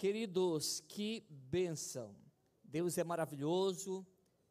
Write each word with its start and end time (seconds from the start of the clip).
Queridos, 0.00 0.80
que 0.88 1.26
bênção. 1.28 2.16
Deus 2.64 2.96
é 2.96 3.04
maravilhoso, 3.04 4.06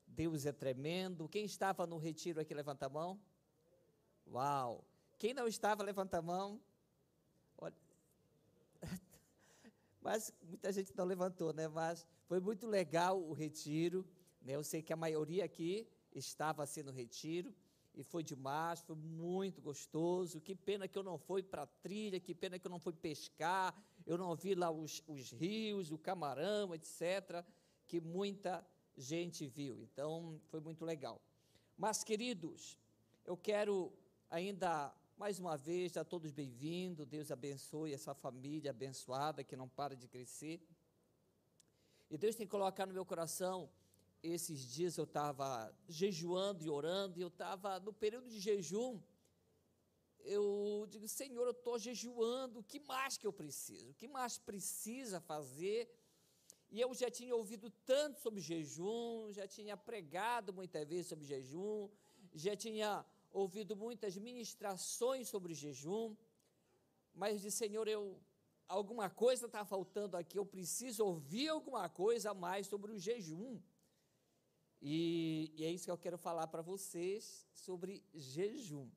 Deus 0.06 0.46
é 0.46 0.52
tremendo. 0.52 1.28
Quem 1.28 1.44
estava 1.44 1.88
no 1.88 1.98
retiro 1.98 2.40
aqui, 2.40 2.54
levanta 2.54 2.86
a 2.86 2.90
mão. 2.90 3.20
Uau! 4.28 4.88
Quem 5.18 5.34
não 5.34 5.48
estava, 5.48 5.82
levanta 5.82 6.20
a 6.20 6.22
mão. 6.22 6.62
Olha. 7.58 7.76
Mas 10.00 10.32
muita 10.44 10.72
gente 10.72 10.96
não 10.96 11.04
levantou, 11.04 11.52
né? 11.52 11.68
Mas 11.68 12.06
foi 12.28 12.40
muito 12.40 12.68
legal 12.68 13.20
o 13.20 13.34
retiro. 13.34 14.06
Né? 14.44 14.54
Eu 14.54 14.64
sei 14.64 14.84
que 14.84 14.94
a 14.94 14.96
maioria 14.96 15.46
aqui 15.46 15.90
estava 16.14 16.62
assim 16.62 16.84
no 16.84 16.92
retiro 16.92 17.52
e 17.96 18.04
foi 18.04 18.24
demais, 18.24 18.82
foi 18.82 18.96
muito 18.96 19.62
gostoso. 19.62 20.40
Que 20.40 20.54
pena 20.54 20.88
que 20.88 20.96
eu 20.96 21.04
não 21.04 21.18
fui 21.18 21.42
para 21.42 21.64
a 21.64 21.68
trilha, 21.68 22.20
que 22.20 22.36
pena 22.36 22.60
que 22.60 22.68
eu 22.68 22.72
não 22.72 22.80
fui 22.80 22.94
pescar, 22.94 23.76
eu 24.10 24.18
não 24.18 24.36
vi 24.36 24.56
lá 24.56 24.72
os, 24.72 25.04
os 25.08 25.32
rios, 25.32 25.92
o 25.92 25.98
camarão, 25.98 26.74
etc., 26.74 27.46
que 27.88 28.02
muita 28.02 28.66
gente 28.98 29.46
viu. 29.48 29.84
Então, 29.84 30.42
foi 30.48 30.60
muito 30.60 30.84
legal. 30.84 31.22
Mas, 31.78 32.04
queridos, 32.04 32.76
eu 33.24 33.38
quero 33.38 33.94
ainda 34.28 34.92
mais 35.16 35.38
uma 35.38 35.56
vez 35.56 35.92
dar 35.92 36.04
todos 36.06 36.32
bem-vindos. 36.32 37.06
Deus 37.06 37.30
abençoe 37.30 37.94
essa 37.94 38.16
família 38.16 38.72
abençoada 38.72 39.44
que 39.44 39.56
não 39.56 39.70
para 39.70 39.96
de 39.96 40.08
crescer. 40.08 40.60
E 42.10 42.18
Deus 42.18 42.36
tem 42.36 42.48
colocado 42.48 42.88
no 42.88 42.96
meu 42.96 43.06
coração 43.06 43.70
esses 44.24 44.60
dias 44.74 44.98
eu 44.98 45.04
estava 45.04 45.72
jejuando 45.88 46.66
e 46.66 46.70
orando, 46.70 47.20
e 47.20 47.22
eu 47.22 47.28
estava 47.28 47.80
no 47.80 47.94
período 47.94 48.28
de 48.28 48.40
jejum. 48.40 49.00
Eu 50.24 50.86
digo, 50.90 51.08
Senhor, 51.08 51.46
eu 51.46 51.52
estou 51.52 51.80
jejuando, 51.80 52.60
o 52.60 52.64
que 52.64 52.80
mais 52.80 53.18
que 53.18 53.26
eu 53.26 53.34
preciso? 53.34 53.92
O 53.92 53.94
que 53.94 54.08
mais 54.08 54.38
precisa 54.38 55.20
fazer? 55.20 55.90
E 56.70 56.80
eu 56.80 56.94
já 56.94 57.10
tinha 57.10 57.36
ouvido 57.36 57.70
tanto 57.86 58.20
sobre 58.20 58.40
jejum, 58.40 59.32
já 59.32 59.48
tinha 59.48 59.76
pregado 59.76 60.54
muitas 60.54 60.88
vezes 60.88 61.08
sobre 61.08 61.26
jejum, 61.26 61.90
já 62.34 62.56
tinha 62.56 63.06
ouvido 63.32 63.76
muitas 63.76 64.18
ministrações 64.18 65.28
sobre 65.28 65.54
jejum, 65.54 66.16
mas 67.14 67.42
de 67.42 67.50
Senhor, 67.50 67.88
eu 67.88 68.22
alguma 68.68 69.10
coisa 69.10 69.48
está 69.48 69.66
faltando 69.66 70.16
aqui, 70.16 70.38
eu 70.38 70.46
preciso 70.46 71.04
ouvir 71.04 71.50
alguma 71.50 71.90
coisa 71.90 72.32
a 72.32 72.34
mais 72.36 72.68
sobre 72.68 72.92
o 72.92 73.00
jejum. 73.00 73.60
E, 74.82 75.52
e 75.56 75.66
é 75.66 75.72
isso 75.72 75.86
que 75.86 75.92
eu 75.92 75.98
quero 75.98 76.18
falar 76.18 76.48
para 76.48 76.62
vocês 76.62 77.48
sobre 77.52 78.04
jejum. 78.14 78.88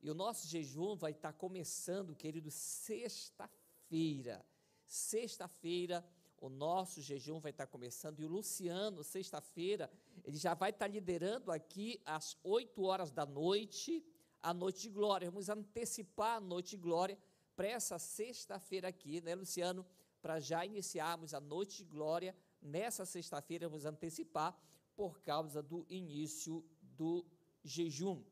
E 0.00 0.10
o 0.10 0.14
nosso 0.14 0.46
jejum 0.46 0.94
vai 0.94 1.10
estar 1.12 1.32
começando, 1.32 2.14
querido, 2.14 2.50
sexta-feira. 2.50 4.44
Sexta-feira, 4.86 6.04
o 6.40 6.48
nosso 6.48 7.00
jejum 7.00 7.40
vai 7.40 7.50
estar 7.50 7.66
começando. 7.66 8.20
E 8.20 8.24
o 8.24 8.28
Luciano, 8.28 9.02
sexta-feira, 9.02 9.90
ele 10.24 10.36
já 10.36 10.54
vai 10.54 10.70
estar 10.70 10.86
liderando 10.86 11.50
aqui 11.50 12.00
às 12.04 12.36
8 12.44 12.82
horas 12.82 13.10
da 13.10 13.26
noite, 13.26 14.04
a 14.40 14.54
noite 14.54 14.82
de 14.82 14.90
glória. 14.90 15.30
Vamos 15.30 15.48
antecipar 15.48 16.36
a 16.36 16.40
noite 16.40 16.70
de 16.70 16.76
glória 16.76 17.18
para 17.56 17.66
essa 17.66 17.98
sexta-feira 17.98 18.88
aqui, 18.88 19.20
né, 19.20 19.34
Luciano? 19.34 19.84
Para 20.22 20.38
já 20.38 20.64
iniciarmos 20.64 21.34
a 21.34 21.40
noite 21.40 21.78
de 21.78 21.84
glória 21.84 22.36
nessa 22.62 23.04
sexta-feira, 23.04 23.68
vamos 23.68 23.84
antecipar 23.84 24.56
por 24.94 25.20
causa 25.20 25.62
do 25.62 25.84
início 25.88 26.64
do 26.80 27.26
jejum. 27.64 28.22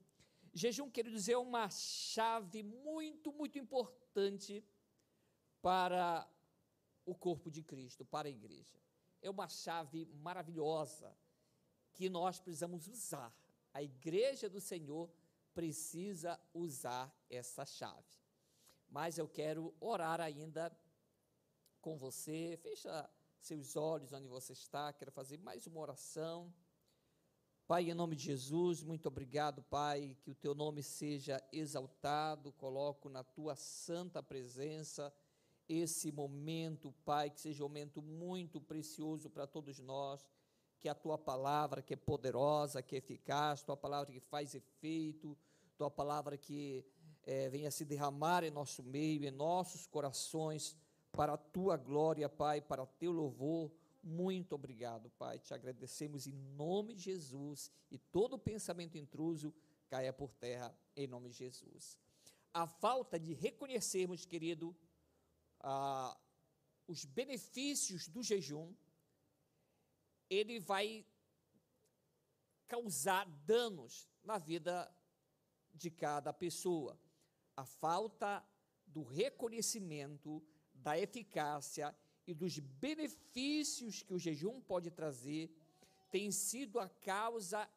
Jejum, 0.57 0.91
quero 0.91 1.11
dizer, 1.11 1.33
é 1.33 1.39
uma 1.39 1.69
chave 1.69 2.63
muito, 2.63 3.31
muito 3.31 3.59
importante 3.59 4.65
para 5.61 6.27
o 7.05 7.15
corpo 7.15 7.51
de 7.51 7.63
Cristo, 7.63 8.07
para 8.07 8.27
a 8.27 8.31
igreja. 8.31 8.81
É 9.21 9.29
uma 9.29 9.49
chave 9.51 10.07
maravilhosa 10.07 11.15
que 11.93 12.09
nós 12.09 12.41
precisamos 12.41 12.89
usar. 12.89 13.31
A 13.75 13.83
igreja 13.83 14.49
do 14.49 14.59
Senhor 14.59 15.11
precisa 15.53 16.41
usar 16.55 17.15
essa 17.29 17.67
chave. 17.67 18.17
Mas 18.89 19.19
eu 19.19 19.29
quero 19.29 19.75
orar 19.79 20.23
ainda 20.23 20.75
com 21.83 21.99
você. 21.99 22.59
Fecha 22.63 23.11
seus 23.39 23.77
olhos 23.77 24.11
onde 24.11 24.27
você 24.27 24.55
está, 24.55 24.91
quero 24.91 25.13
fazer 25.13 25.37
mais 25.37 25.67
uma 25.67 25.81
oração. 25.81 26.51
Pai, 27.67 27.91
em 27.91 27.95
nome 27.95 28.15
de 28.15 28.23
Jesus, 28.23 28.85
muito 28.85 29.09
obrigado, 29.09 29.61
Pai, 29.61 30.17
que 30.23 30.31
o 30.31 30.35
teu 30.37 30.55
nome 30.55 30.85
seja 30.85 31.43
exaltado, 31.53 32.53
coloco 32.53 33.09
na 33.09 33.25
tua 33.25 33.57
santa 33.57 34.23
presença 34.23 35.13
esse 35.69 36.13
momento, 36.13 36.95
Pai, 37.05 37.29
que 37.29 37.41
seja 37.41 37.65
um 37.65 37.69
momento 37.69 38.01
muito 38.01 38.61
precioso 38.61 39.29
para 39.29 39.49
todos 39.49 39.81
nós, 39.81 40.25
que 40.79 40.89
a 40.89 40.95
tua 40.95 41.19
palavra 41.19 41.83
que 41.83 41.95
é 41.95 41.97
poderosa, 41.97 42.81
que 42.81 42.95
é 42.95 42.99
eficaz, 42.99 43.65
tua 43.65 43.77
palavra 43.77 44.13
que 44.13 44.21
faz 44.21 44.55
efeito, 44.55 45.37
tua 45.77 45.91
palavra 45.91 46.39
que 46.39 46.87
é, 47.25 47.49
venha 47.49 47.73
se 47.73 47.85
derramar 47.85 48.45
em 48.45 48.51
nosso 48.53 48.81
meio, 48.81 49.25
em 49.25 49.33
nossos 49.33 49.89
corações, 49.89 50.77
para 51.11 51.33
a 51.33 51.37
tua 51.37 51.77
glória, 51.77 52.29
Pai, 52.29 52.61
para 52.61 52.87
teu 52.87 53.11
louvor. 53.11 53.73
Muito 54.09 54.55
obrigado, 54.55 55.11
Pai. 55.19 55.41
Te 55.41 55.53
agradecemos 55.53 56.29
em 56.29 56.33
nome 56.33 56.95
de 56.95 57.03
Jesus 57.03 57.73
e 57.91 57.99
todo 57.99 58.39
pensamento 58.39 58.97
intruso 58.97 59.53
caia 59.89 60.13
por 60.13 60.33
terra 60.33 60.73
em 60.95 61.09
nome 61.09 61.29
de 61.31 61.39
Jesus. 61.39 61.99
A 62.55 62.69
falta 62.69 63.19
de 63.19 63.33
reconhecermos, 63.33 64.25
querido, 64.25 64.77
os 66.87 67.05
benefícios 67.05 68.07
do 68.07 68.23
jejum, 68.23 68.73
ele 70.31 70.61
vai 70.61 71.05
causar 72.69 73.29
danos 73.45 74.09
na 74.23 74.39
vida 74.39 74.89
de 75.75 75.91
cada 75.91 76.33
pessoa. 76.33 76.97
A 77.57 77.65
falta 77.65 78.47
do 78.87 79.03
reconhecimento 79.03 80.41
da 80.73 80.97
eficácia 80.97 81.93
e 82.27 82.35
dos 82.35 82.59
benefícios 82.59 84.03
que 84.03 84.13
o 84.13 84.19
jejum 84.19 84.61
pode 84.61 84.91
trazer, 84.91 85.51
tem 86.11 86.31
sido 86.31 86.81
a 86.81 86.89
causa 86.89 87.69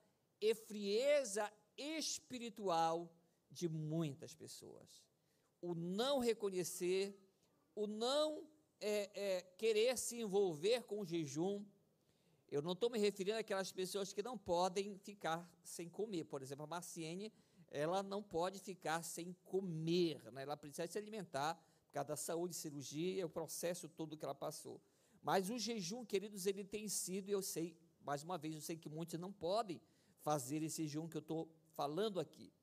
e 0.41 0.55
frieza 0.55 1.51
espiritual 1.77 3.13
de 3.51 3.69
muitas 3.69 4.33
pessoas. 4.33 5.03
O 5.61 5.75
não 5.75 6.19
reconhecer, 6.19 7.15
o 7.75 7.85
não 7.85 8.47
é, 8.79 9.09
é, 9.13 9.41
querer 9.57 9.97
se 9.97 10.19
envolver 10.19 10.83
com 10.83 11.01
o 11.01 11.05
jejum. 11.05 11.63
Eu 12.49 12.61
não 12.61 12.71
estou 12.71 12.89
me 12.89 12.97
referindo 12.97 13.37
àquelas 13.37 13.71
pessoas 13.71 14.13
que 14.13 14.23
não 14.23 14.37
podem 14.37 14.97
ficar 14.97 15.47
sem 15.63 15.87
comer. 15.89 16.23
Por 16.25 16.41
exemplo, 16.41 16.63
a 16.63 16.67
Marciene, 16.67 17.31
ela 17.69 18.01
não 18.01 18.23
pode 18.23 18.59
ficar 18.59 19.03
sem 19.03 19.35
comer, 19.45 20.31
né? 20.31 20.41
ela 20.41 20.57
precisa 20.57 20.87
se 20.87 20.97
alimentar 20.97 21.61
por 21.89 21.93
causa 21.93 22.09
da 22.09 22.15
saúde, 22.15 22.55
cirurgia, 22.55 23.25
o 23.25 23.29
processo 23.29 23.89
todo 23.89 24.15
que 24.15 24.23
ela 24.23 24.35
passou. 24.35 24.79
Mas 25.23 25.49
o 25.49 25.57
jejum, 25.57 26.05
queridos, 26.05 26.45
ele 26.45 26.63
tem 26.63 26.87
sido, 26.87 27.29
eu 27.29 27.41
sei, 27.41 27.75
mais 28.01 28.23
uma 28.23 28.37
vez, 28.37 28.53
eu 28.53 28.61
sei 28.61 28.77
que 28.77 28.87
muitos 28.87 29.19
não 29.19 29.33
podem 29.33 29.81
fazer 30.21 30.61
esse 30.61 30.83
jejum 30.83 31.07
que 31.07 31.17
eu 31.17 31.21
estou 31.21 31.49
falando 31.73 32.19
aqui. 32.19 32.53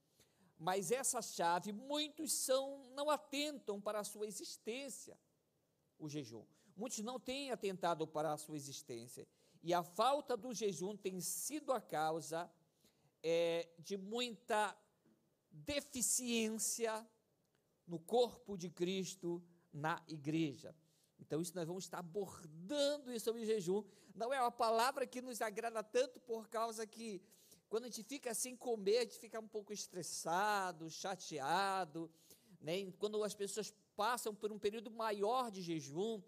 Mas 0.57 0.93
essa 0.93 1.21
chave, 1.21 1.73
muitos 1.73 2.33
são, 2.33 2.89
não 2.95 3.11
atentam 3.11 3.81
para 3.81 3.99
a 3.99 4.05
sua 4.05 4.27
existência, 4.27 5.19
o 5.99 6.09
jejum. 6.09 6.45
Muitos 6.77 7.01
não 7.01 7.19
têm 7.19 7.51
atentado 7.51 8.07
para 8.07 8.33
a 8.33 8.39
sua 8.39 8.57
existência. 8.57 9.27
E 9.61 9.75
a 9.75 9.83
falta 9.83 10.37
do 10.37 10.55
jejum 10.55 10.97
tem 10.97 11.21
sido 11.21 11.73
a 11.73 11.81
causa 11.81 12.51
é, 13.23 13.69
de 13.81 13.97
muita 13.97 14.77
deficiência 15.51 17.05
no 17.87 17.99
corpo 17.99 18.57
de 18.57 18.69
Cristo, 18.69 19.43
na 19.73 20.03
igreja. 20.09 20.75
Então, 21.19 21.41
isso 21.41 21.55
nós 21.55 21.67
vamos 21.67 21.85
estar 21.85 21.99
abordando 21.99 23.13
isso 23.13 23.25
sobre 23.25 23.45
jejum. 23.45 23.83
Não 24.15 24.33
é 24.33 24.41
uma 24.41 24.51
palavra 24.51 25.07
que 25.07 25.23
nos 25.23 25.41
agrada 25.41 25.83
tanto 25.83 26.21
por 26.21 26.49
causa 26.49 26.87
que, 26.87 27.23
quando 27.69 27.85
a 27.85 27.87
gente 27.89 28.03
fica 28.03 28.35
sem 28.35 28.57
comer, 28.57 28.99
a 28.99 29.03
gente 29.03 29.19
fica 29.19 29.41
um 29.41 29.49
pouco 29.49 29.73
estressado, 29.73 30.91
chateado. 30.91 32.11
Né? 32.61 32.91
Quando 32.99 33.23
as 33.23 33.35
pessoas 33.35 33.75
passam 33.97 34.35
por 34.35 34.53
um 34.53 34.59
período 34.59 34.91
maior 34.91 35.51
de 35.51 35.63
jejum, 35.63 36.23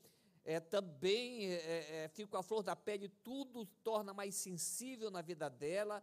é, 0.45 0.59
também 0.61 1.47
é, 1.47 1.55
é, 1.55 2.05
é 2.05 2.09
fica 2.09 2.29
com 2.29 2.37
a 2.37 2.43
flor 2.43 2.63
da 2.63 2.75
pele, 2.75 3.09
tudo 3.23 3.67
torna 3.85 4.15
mais 4.15 4.35
sensível 4.35 5.11
na 5.11 5.21
vida 5.21 5.49
dela. 5.51 6.03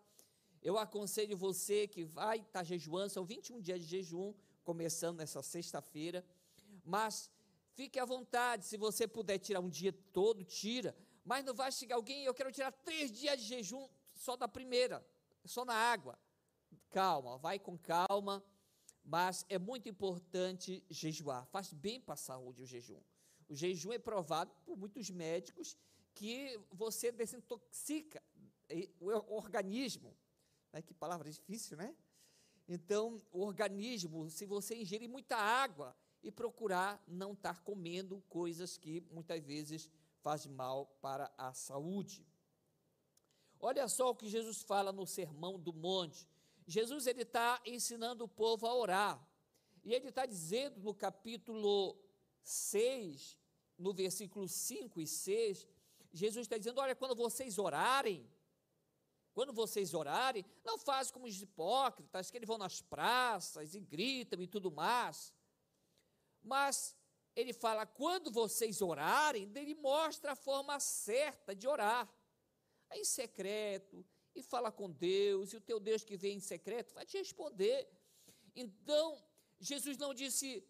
Eu 0.62 0.78
aconselho 0.78 1.38
você 1.38 1.88
que 1.88 2.04
vai 2.04 2.40
estar 2.40 2.64
jejuando, 2.64 3.10
são 3.10 3.26
21 3.26 3.60
dias 3.62 3.80
de 3.82 3.86
jejum, 3.86 4.34
começando 4.66 5.20
nessa 5.20 5.42
sexta-feira. 5.42 6.26
Mas 6.84 7.30
fique 7.74 7.98
à 8.00 8.06
vontade, 8.06 8.66
se 8.66 8.76
você 8.76 9.08
puder 9.08 9.38
tirar 9.38 9.62
um 9.62 9.70
dia 9.70 9.94
todo, 10.12 10.44
tira. 10.44 10.94
Mas 11.24 11.46
não 11.46 11.54
vai 11.54 11.72
chegar 11.72 11.96
alguém, 11.96 12.26
eu 12.26 12.34
quero 12.34 12.52
tirar 12.52 12.72
três 12.72 13.12
dias 13.12 13.40
de 13.40 13.46
jejum 13.46 13.88
só 14.14 14.36
da 14.36 14.48
primeira, 14.48 15.06
só 15.46 15.64
na 15.64 15.74
água. 15.74 16.20
Calma, 16.90 17.38
vai 17.38 17.58
com 17.58 17.78
calma, 17.78 18.44
mas 19.04 19.46
é 19.50 19.58
muito 19.58 19.88
importante 19.88 20.84
jejuar. 20.90 21.46
Faz 21.48 21.72
bem 21.72 22.02
para 22.02 22.16
a 22.16 22.18
saúde 22.18 22.64
o 22.64 22.66
jejum. 22.66 23.02
O 23.48 23.56
jejum 23.56 23.94
é 23.94 24.00
provado 24.00 24.52
por 24.66 24.76
muitos 24.76 25.10
médicos 25.10 25.78
que 26.14 26.60
você 26.72 27.12
desintoxica 27.12 28.22
o 29.00 29.36
organismo. 29.36 30.16
Né? 30.72 30.82
Que 30.82 30.94
palavra 30.94 31.30
difícil, 31.30 31.78
né? 31.78 31.96
Então, 32.68 33.22
o 33.32 33.42
organismo, 33.42 34.30
se 34.30 34.46
você 34.46 34.76
ingerir 34.76 35.10
muita 35.10 35.36
água 35.36 35.96
e 36.24 36.32
procurar 36.32 37.04
não 37.08 37.34
estar 37.34 37.62
comendo 37.62 38.24
coisas 38.28 38.78
que 38.78 39.02
muitas 39.12 39.44
vezes 39.44 39.90
fazem 40.22 40.52
mal 40.52 40.88
para 41.00 41.32
a 41.38 41.54
saúde. 41.54 42.26
Olha 43.60 43.88
só 43.88 44.10
o 44.10 44.16
que 44.16 44.28
Jesus 44.28 44.64
fala 44.64 44.92
no 44.92 45.06
Sermão 45.06 45.60
do 45.60 45.72
Monte. 45.72 46.28
Jesus 46.66 47.06
ele 47.06 47.22
está 47.22 47.62
ensinando 47.64 48.24
o 48.24 48.28
povo 48.28 48.66
a 48.66 48.76
orar. 48.76 49.28
E 49.84 49.94
ele 49.94 50.10
está 50.10 50.26
dizendo 50.26 50.80
no 50.80 50.96
capítulo 50.96 51.96
6, 52.42 53.38
no 53.78 53.94
versículo 53.94 54.48
5 54.48 55.00
e 55.00 55.06
6, 55.06 55.68
Jesus 56.12 56.46
está 56.46 56.58
dizendo: 56.58 56.80
Olha, 56.80 56.96
quando 56.96 57.16
vocês 57.16 57.60
orarem, 57.60 58.28
quando 59.36 59.52
vocês 59.52 59.94
orarem, 59.94 60.46
não 60.64 60.78
fazem 60.78 61.12
como 61.12 61.26
os 61.26 61.42
hipócritas, 61.42 62.32
que 62.32 62.38
eles 62.38 62.48
vão 62.48 62.58
nas 62.58 62.82
praças 62.82 63.76
e 63.76 63.82
gritam 63.82 64.42
e 64.42 64.48
tudo 64.48 64.72
mais. 64.72 65.34
Mas 66.42 66.96
ele 67.36 67.52
fala: 67.52 67.86
quando 67.86 68.32
vocês 68.32 68.82
orarem, 68.82 69.52
ele 69.54 69.76
mostra 69.76 70.32
a 70.32 70.36
forma 70.38 70.80
certa 70.80 71.54
de 71.54 71.68
orar. 71.68 72.10
É 72.90 72.98
em 72.98 73.04
secreto, 73.04 74.06
e 74.34 74.42
fala 74.42 74.72
com 74.72 74.90
Deus, 74.90 75.52
e 75.52 75.58
o 75.58 75.62
teu 75.62 75.82
Deus 75.82 76.02
que 76.06 76.16
vem 76.16 76.38
em 76.38 76.40
secreto 76.40 76.94
vai 76.94 77.06
te 77.06 77.18
responder. 77.18 77.90
Então, 78.56 79.22
Jesus 79.60 79.98
não 79.98 80.14
disse, 80.14 80.66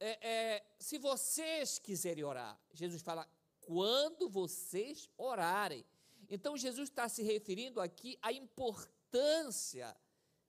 é, 0.00 0.28
é, 0.28 0.66
se 0.80 0.98
vocês 0.98 1.78
quiserem 1.78 2.24
orar. 2.24 2.60
Jesus 2.72 3.00
fala, 3.00 3.28
quando 3.60 4.28
vocês 4.28 5.08
orarem. 5.16 5.84
Então, 6.28 6.56
Jesus 6.56 6.88
está 6.88 7.08
se 7.08 7.22
referindo 7.22 7.80
aqui 7.80 8.18
à 8.20 8.32
importância 8.32 9.96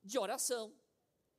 de 0.03 0.17
oração. 0.17 0.73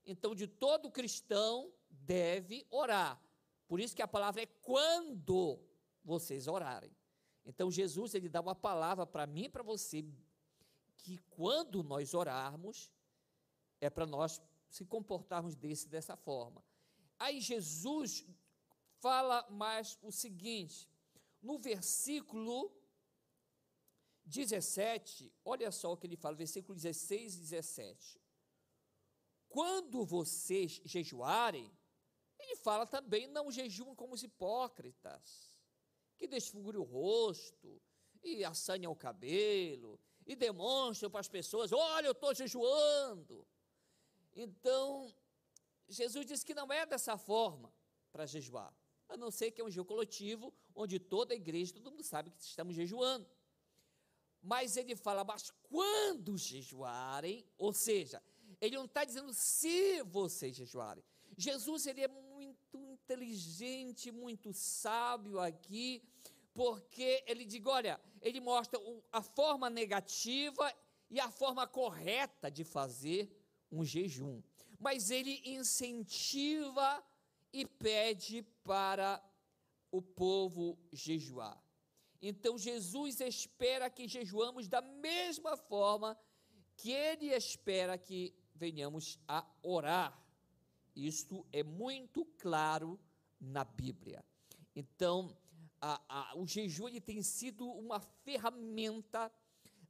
Então, 0.07 0.35
de 0.35 0.47
todo 0.47 0.91
cristão 0.91 1.73
deve 1.91 2.67
orar. 2.71 3.21
Por 3.67 3.81
isso 3.81 3.95
que 3.95 4.03
a 4.03 4.09
palavra 4.09 4.43
é 4.43 4.47
quando 4.47 5.61
vocês 6.05 6.47
orarem. 6.47 6.91
Então, 7.45 7.71
Jesus, 7.71 8.15
ele 8.15 8.29
dá 8.29 8.41
uma 8.41 8.55
palavra 8.55 9.07
para 9.07 9.27
mim 9.27 9.45
e 9.45 9.49
para 9.49 9.63
você, 9.63 10.05
que 10.97 11.19
quando 11.31 11.83
nós 11.83 12.15
orarmos, 12.15 12.91
é 13.81 13.89
para 13.89 14.07
nós 14.07 14.41
se 14.69 14.85
comportarmos 14.85 15.55
desse, 15.55 15.89
dessa 15.89 16.17
forma. 16.17 16.63
Aí 17.19 17.41
Jesus 17.41 18.27
fala 19.01 19.47
mais 19.51 19.99
o 20.03 20.13
seguinte, 20.13 20.89
no 21.43 21.59
versículo 21.59 22.73
17, 24.29 25.33
olha 25.45 25.73
só 25.73 25.93
o 25.93 25.97
que 25.97 26.07
ele 26.07 26.17
fala, 26.17 26.37
versículo 26.37 26.75
16 26.75 27.35
e 27.35 27.41
17. 27.41 28.21
Quando 29.49 30.05
vocês 30.05 30.81
jejuarem, 30.85 31.71
ele 32.39 32.57
fala 32.57 32.87
também, 32.87 33.27
não 33.27 33.51
jejuam 33.51 33.95
como 33.95 34.15
os 34.15 34.23
hipócritas, 34.23 35.51
que 36.17 36.29
desfiguram 36.29 36.83
o 36.83 36.85
rosto, 36.85 37.81
e 38.23 38.45
assanham 38.45 38.93
o 38.93 38.97
cabelo, 38.97 39.99
e 40.27 40.37
demonstram 40.37 41.11
para 41.11 41.21
as 41.21 41.29
pessoas: 41.29 41.73
olha, 41.73 42.07
eu 42.07 42.13
estou 42.13 42.35
jejuando. 42.35 43.47
Então, 44.35 45.13
Jesus 45.89 46.27
disse 46.27 46.45
que 46.45 46.55
não 46.55 46.71
é 46.71 46.85
dessa 46.85 47.17
forma 47.17 47.73
para 48.13 48.27
jejuar, 48.27 48.77
a 49.09 49.17
não 49.17 49.31
ser 49.31 49.53
que 49.53 49.61
é 49.61 49.65
um 49.65 49.71
jejum 49.71 49.85
coletivo, 49.85 50.53
onde 50.75 50.99
toda 50.99 51.33
a 51.33 51.37
igreja, 51.37 51.73
todo 51.73 51.91
mundo 51.91 52.05
sabe 52.05 52.31
que 52.31 52.43
estamos 52.43 52.75
jejuando. 52.75 53.27
Mas 54.49 54.79
ele 54.79 54.97
fala, 54.97 55.23
mas 55.25 55.53
quando 55.69 56.39
jejuarem, 56.39 57.45
ou 57.59 57.71
seja, 57.71 58.23
ele 58.59 58.77
não 58.77 58.87
está 58.87 59.05
dizendo 59.05 59.35
se 59.35 60.03
vocês 60.05 60.57
jejuarem. 60.57 61.05
Jesus 61.37 61.87
ele 61.87 62.01
é 62.01 62.09
muito 62.09 62.79
inteligente, 62.79 64.11
muito 64.11 64.51
sábio 64.55 65.39
aqui, 65.39 66.03
porque 66.55 67.23
ele 67.27 67.45
diz, 67.45 67.63
olha, 67.67 68.01
ele 68.23 68.41
mostra 68.41 68.81
a 69.13 69.21
forma 69.21 69.69
negativa 69.69 70.75
e 71.11 71.21
a 71.21 71.31
forma 71.31 71.67
correta 71.67 72.51
de 72.51 72.65
fazer 72.65 73.31
um 73.71 73.85
jejum, 73.85 74.43
mas 74.81 75.11
ele 75.11 75.43
incentiva 75.45 77.05
e 77.53 77.67
pede 77.67 78.43
para 78.65 79.23
o 79.93 80.01
povo 80.01 80.79
jejuar. 80.91 81.63
Então 82.21 82.59
Jesus 82.59 83.21
espera 83.21 83.89
que 83.89 84.09
jejuamos 84.09 84.69
da 84.69 84.81
mesma 84.81 85.57
forma 85.57 86.19
que 86.77 86.91
ele 86.91 87.27
espera 87.27 87.97
que 87.97 88.35
venhamos 88.55 89.19
a 89.27 89.47
orar. 89.63 90.21
Isto 90.95 91.47
é 91.53 91.63
muito 91.63 92.25
claro 92.39 92.99
na 93.41 93.65
Bíblia. 93.65 94.25
Então, 94.75 95.37
a, 95.81 96.01
a, 96.09 96.37
o 96.37 96.47
jejum 96.47 96.89
ele 96.89 97.01
tem 97.01 97.23
sido 97.23 97.69
uma 97.69 98.01
ferramenta 98.01 99.31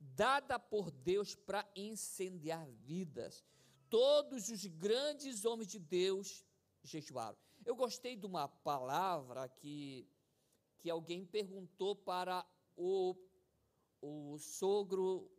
dada 0.01 0.59
por 0.59 0.91
Deus 0.91 1.35
para 1.35 1.67
incendiar 1.75 2.67
vidas. 2.85 3.45
Todos 3.89 4.49
os 4.49 4.67
grandes 4.67 5.45
homens 5.45 5.69
de 5.69 5.79
Deus 5.79 6.45
jejuaram. 6.83 7.37
Eu 7.65 7.75
gostei 7.75 8.17
de 8.17 8.27
uma 8.27 8.49
palavra 8.49 9.49
que, 9.49 10.07
que 10.79 10.91
alguém 10.91 11.25
perguntou 11.25 11.95
para 11.95 12.47
o, 12.77 13.17
o 14.01 14.39
sogro, 14.39 15.31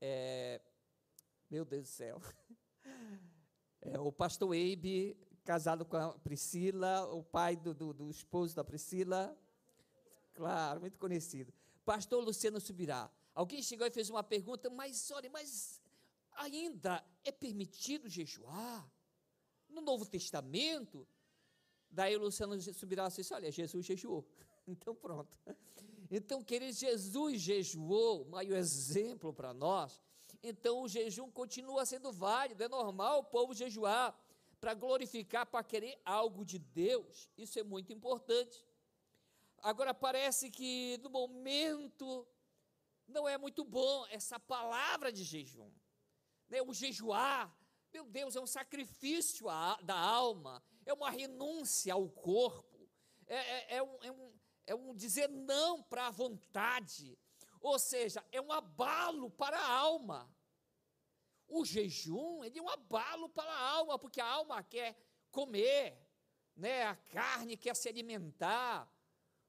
é, 0.00 0.60
meu 1.50 1.64
Deus 1.64 1.84
do 1.84 1.88
céu, 1.88 2.20
é, 3.80 3.98
o 3.98 4.10
pastor 4.10 4.54
Eibe, 4.54 5.16
casado 5.44 5.84
com 5.84 5.96
a 5.96 6.18
Priscila, 6.18 7.04
o 7.12 7.22
pai 7.22 7.56
do, 7.56 7.74
do, 7.74 7.92
do 7.92 8.10
esposo 8.10 8.56
da 8.56 8.64
Priscila, 8.64 9.36
claro, 10.34 10.80
muito 10.80 10.98
conhecido. 10.98 11.52
Pastor 11.84 12.22
Luciano 12.24 12.60
Subirá. 12.60 13.10
Alguém 13.34 13.62
chegou 13.62 13.86
e 13.86 13.90
fez 13.90 14.10
uma 14.10 14.22
pergunta, 14.22 14.68
mas 14.70 15.10
olha, 15.10 15.30
mas 15.30 15.82
ainda 16.34 17.04
é 17.24 17.32
permitido 17.32 18.08
jejuar? 18.08 18.90
No 19.68 19.80
Novo 19.80 20.04
Testamento? 20.04 21.06
Daí 21.90 22.16
o 22.16 22.20
Luciano 22.20 22.60
subirá 22.60 23.08
disse: 23.08 23.32
Olha, 23.34 23.50
Jesus 23.50 23.84
jejuou. 23.84 24.26
Então 24.68 24.94
pronto. 24.94 25.36
Então, 26.10 26.42
querido, 26.42 26.72
Jesus 26.72 27.40
jejuou, 27.40 28.24
maior 28.26 28.56
exemplo 28.56 29.32
para 29.32 29.52
nós. 29.52 30.00
Então 30.42 30.82
o 30.82 30.88
jejum 30.88 31.30
continua 31.30 31.84
sendo 31.84 32.12
válido, 32.12 32.62
é 32.62 32.68
normal 32.68 33.20
o 33.20 33.24
povo 33.24 33.54
jejuar 33.54 34.16
para 34.60 34.74
glorificar, 34.74 35.46
para 35.46 35.64
querer 35.64 36.00
algo 36.04 36.44
de 36.44 36.58
Deus. 36.58 37.28
Isso 37.36 37.58
é 37.58 37.62
muito 37.62 37.92
importante. 37.92 38.64
Agora 39.58 39.92
parece 39.92 40.50
que 40.50 40.98
no 41.02 41.10
momento 41.10 42.26
não 43.08 43.28
é 43.28 43.36
muito 43.36 43.64
bom 43.64 44.06
essa 44.10 44.38
palavra 44.38 45.12
de 45.12 45.24
jejum 45.24 45.70
né, 46.52 46.60
o 46.60 46.74
jejuar, 46.74 47.50
meu 47.90 48.04
Deus, 48.04 48.36
é 48.36 48.40
um 48.40 48.46
sacrifício 48.46 49.46
da 49.82 49.98
alma, 49.98 50.62
é 50.84 50.92
uma 50.92 51.10
renúncia 51.10 51.94
ao 51.94 52.06
corpo, 52.10 52.86
é, 53.26 53.36
é, 53.36 53.76
é, 53.76 53.82
um, 53.82 54.02
é, 54.02 54.12
um, 54.12 54.30
é 54.66 54.74
um 54.74 54.94
dizer 54.94 55.28
não 55.28 55.82
para 55.82 56.06
a 56.06 56.10
vontade, 56.10 57.18
ou 57.60 57.78
seja, 57.78 58.24
é 58.32 58.40
um 58.40 58.52
abalo 58.52 59.30
para 59.30 59.58
a 59.58 59.72
alma. 59.72 60.30
O 61.48 61.64
jejum, 61.64 62.42
ele 62.42 62.58
é 62.58 62.62
um 62.62 62.68
abalo 62.68 63.28
para 63.28 63.52
a 63.52 63.70
alma, 63.70 63.98
porque 63.98 64.20
a 64.20 64.26
alma 64.26 64.62
quer 64.62 64.96
comer, 65.30 65.98
né, 66.56 66.84
a 66.84 66.96
carne 66.96 67.56
quer 67.56 67.76
se 67.76 67.88
alimentar, 67.88 68.90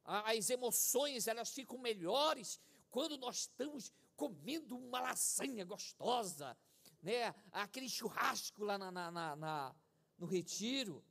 as 0.04 0.50
emoções 0.50 1.28
elas 1.28 1.52
ficam 1.52 1.78
melhores 1.78 2.60
quando 2.90 3.18
nós 3.18 3.40
estamos 3.40 3.92
comendo 4.16 4.78
uma 4.78 5.00
lasanha 5.00 5.66
gostosa, 5.66 6.58
né, 7.02 7.34
aquele 7.52 7.90
churrasco 7.90 8.64
lá 8.64 8.78
na, 8.78 8.92
na, 8.92 9.12
na, 9.12 9.36
na 9.36 9.76
no 10.18 10.26
retiro, 10.26 11.04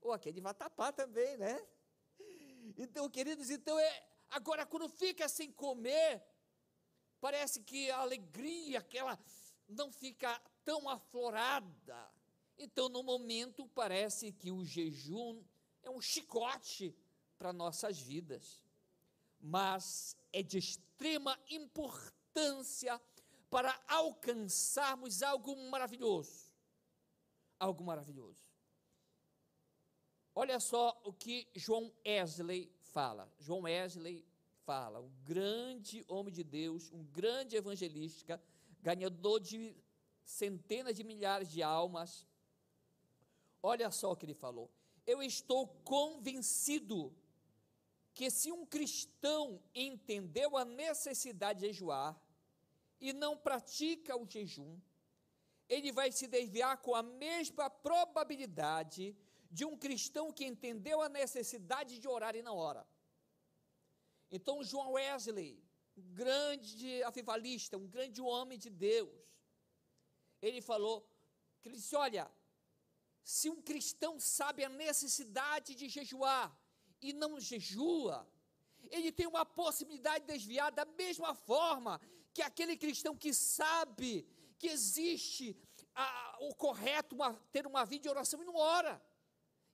ou 0.00 0.12
aquele 0.12 0.40
vatapá 0.40 0.92
também, 0.92 1.36
né? 1.36 1.60
Então, 2.76 3.08
queridos, 3.08 3.50
então 3.50 3.78
é, 3.78 4.08
agora 4.30 4.66
quando 4.66 4.88
fica 4.88 5.28
sem 5.28 5.50
comer, 5.52 6.22
parece 7.20 7.60
que 7.60 7.90
a 7.90 7.98
alegria, 7.98 8.78
aquela, 8.78 9.18
não 9.68 9.92
fica 9.92 10.40
tão 10.64 10.88
aflorada. 10.88 12.10
Então, 12.58 12.88
no 12.88 13.02
momento, 13.02 13.66
parece 13.68 14.32
que 14.32 14.50
o 14.50 14.64
jejum 14.64 15.42
é 15.82 15.90
um 15.90 16.00
chicote 16.00 16.94
para 17.38 17.52
nossas 17.52 17.98
vidas. 17.98 18.62
Mas 19.40 20.14
é 20.32 20.42
de 20.42 20.58
extrema 20.58 21.38
importância 21.48 23.00
para 23.48 23.78
alcançarmos 23.88 25.22
algo 25.22 25.56
maravilhoso. 25.70 26.52
Algo 27.58 27.82
maravilhoso. 27.82 28.49
Olha 30.42 30.58
só 30.58 30.98
o 31.04 31.12
que 31.12 31.46
João 31.54 31.92
Wesley 32.02 32.72
fala, 32.80 33.30
João 33.38 33.64
Wesley 33.64 34.24
fala, 34.64 34.98
um 34.98 35.10
grande 35.22 36.02
homem 36.08 36.32
de 36.32 36.42
Deus, 36.42 36.90
um 36.90 37.04
grande 37.04 37.56
evangelista, 37.56 38.42
ganhador 38.80 39.38
de 39.38 39.76
centenas 40.24 40.96
de 40.96 41.04
milhares 41.04 41.50
de 41.50 41.62
almas. 41.62 42.26
Olha 43.62 43.90
só 43.90 44.12
o 44.12 44.16
que 44.16 44.24
ele 44.24 44.32
falou. 44.32 44.70
Eu 45.06 45.22
estou 45.22 45.66
convencido 45.84 47.14
que 48.14 48.30
se 48.30 48.50
um 48.50 48.64
cristão 48.64 49.62
entendeu 49.74 50.56
a 50.56 50.64
necessidade 50.64 51.60
de 51.60 51.66
jejuar 51.66 52.18
e 52.98 53.12
não 53.12 53.36
pratica 53.36 54.16
o 54.16 54.26
jejum, 54.26 54.80
ele 55.68 55.92
vai 55.92 56.10
se 56.10 56.26
desviar 56.26 56.78
com 56.78 56.94
a 56.94 57.02
mesma 57.02 57.68
probabilidade 57.68 59.14
de 59.50 59.64
um 59.64 59.76
cristão 59.76 60.32
que 60.32 60.44
entendeu 60.44 61.02
a 61.02 61.08
necessidade 61.08 61.98
de 61.98 62.06
orar 62.06 62.36
e 62.36 62.42
não 62.42 62.56
ora. 62.56 62.86
Então, 64.30 64.62
João 64.62 64.92
Wesley, 64.92 65.60
um 65.96 66.14
grande 66.14 67.02
avivalista, 67.02 67.76
um 67.76 67.88
grande 67.88 68.20
homem 68.20 68.58
de 68.58 68.70
Deus, 68.70 69.10
ele 70.40 70.60
falou, 70.60 71.06
que 71.60 71.68
ele 71.68 71.76
disse, 71.76 71.96
olha, 71.96 72.30
se 73.22 73.50
um 73.50 73.60
cristão 73.60 74.18
sabe 74.18 74.64
a 74.64 74.68
necessidade 74.68 75.74
de 75.74 75.88
jejuar 75.88 76.56
e 77.02 77.12
não 77.12 77.40
jejua, 77.40 78.26
ele 78.90 79.10
tem 79.12 79.26
uma 79.26 79.44
possibilidade 79.44 80.24
de 80.24 80.32
desviar 80.32 80.70
da 80.72 80.84
mesma 80.84 81.34
forma 81.34 82.00
que 82.32 82.40
aquele 82.40 82.76
cristão 82.76 83.16
que 83.16 83.34
sabe 83.34 84.26
que 84.58 84.68
existe 84.68 85.56
a, 85.94 86.38
o 86.40 86.54
correto 86.54 87.14
uma, 87.14 87.34
ter 87.52 87.66
uma 87.66 87.84
vida 87.84 88.02
de 88.02 88.08
oração 88.08 88.42
e 88.42 88.44
não 88.44 88.54
ora. 88.54 89.02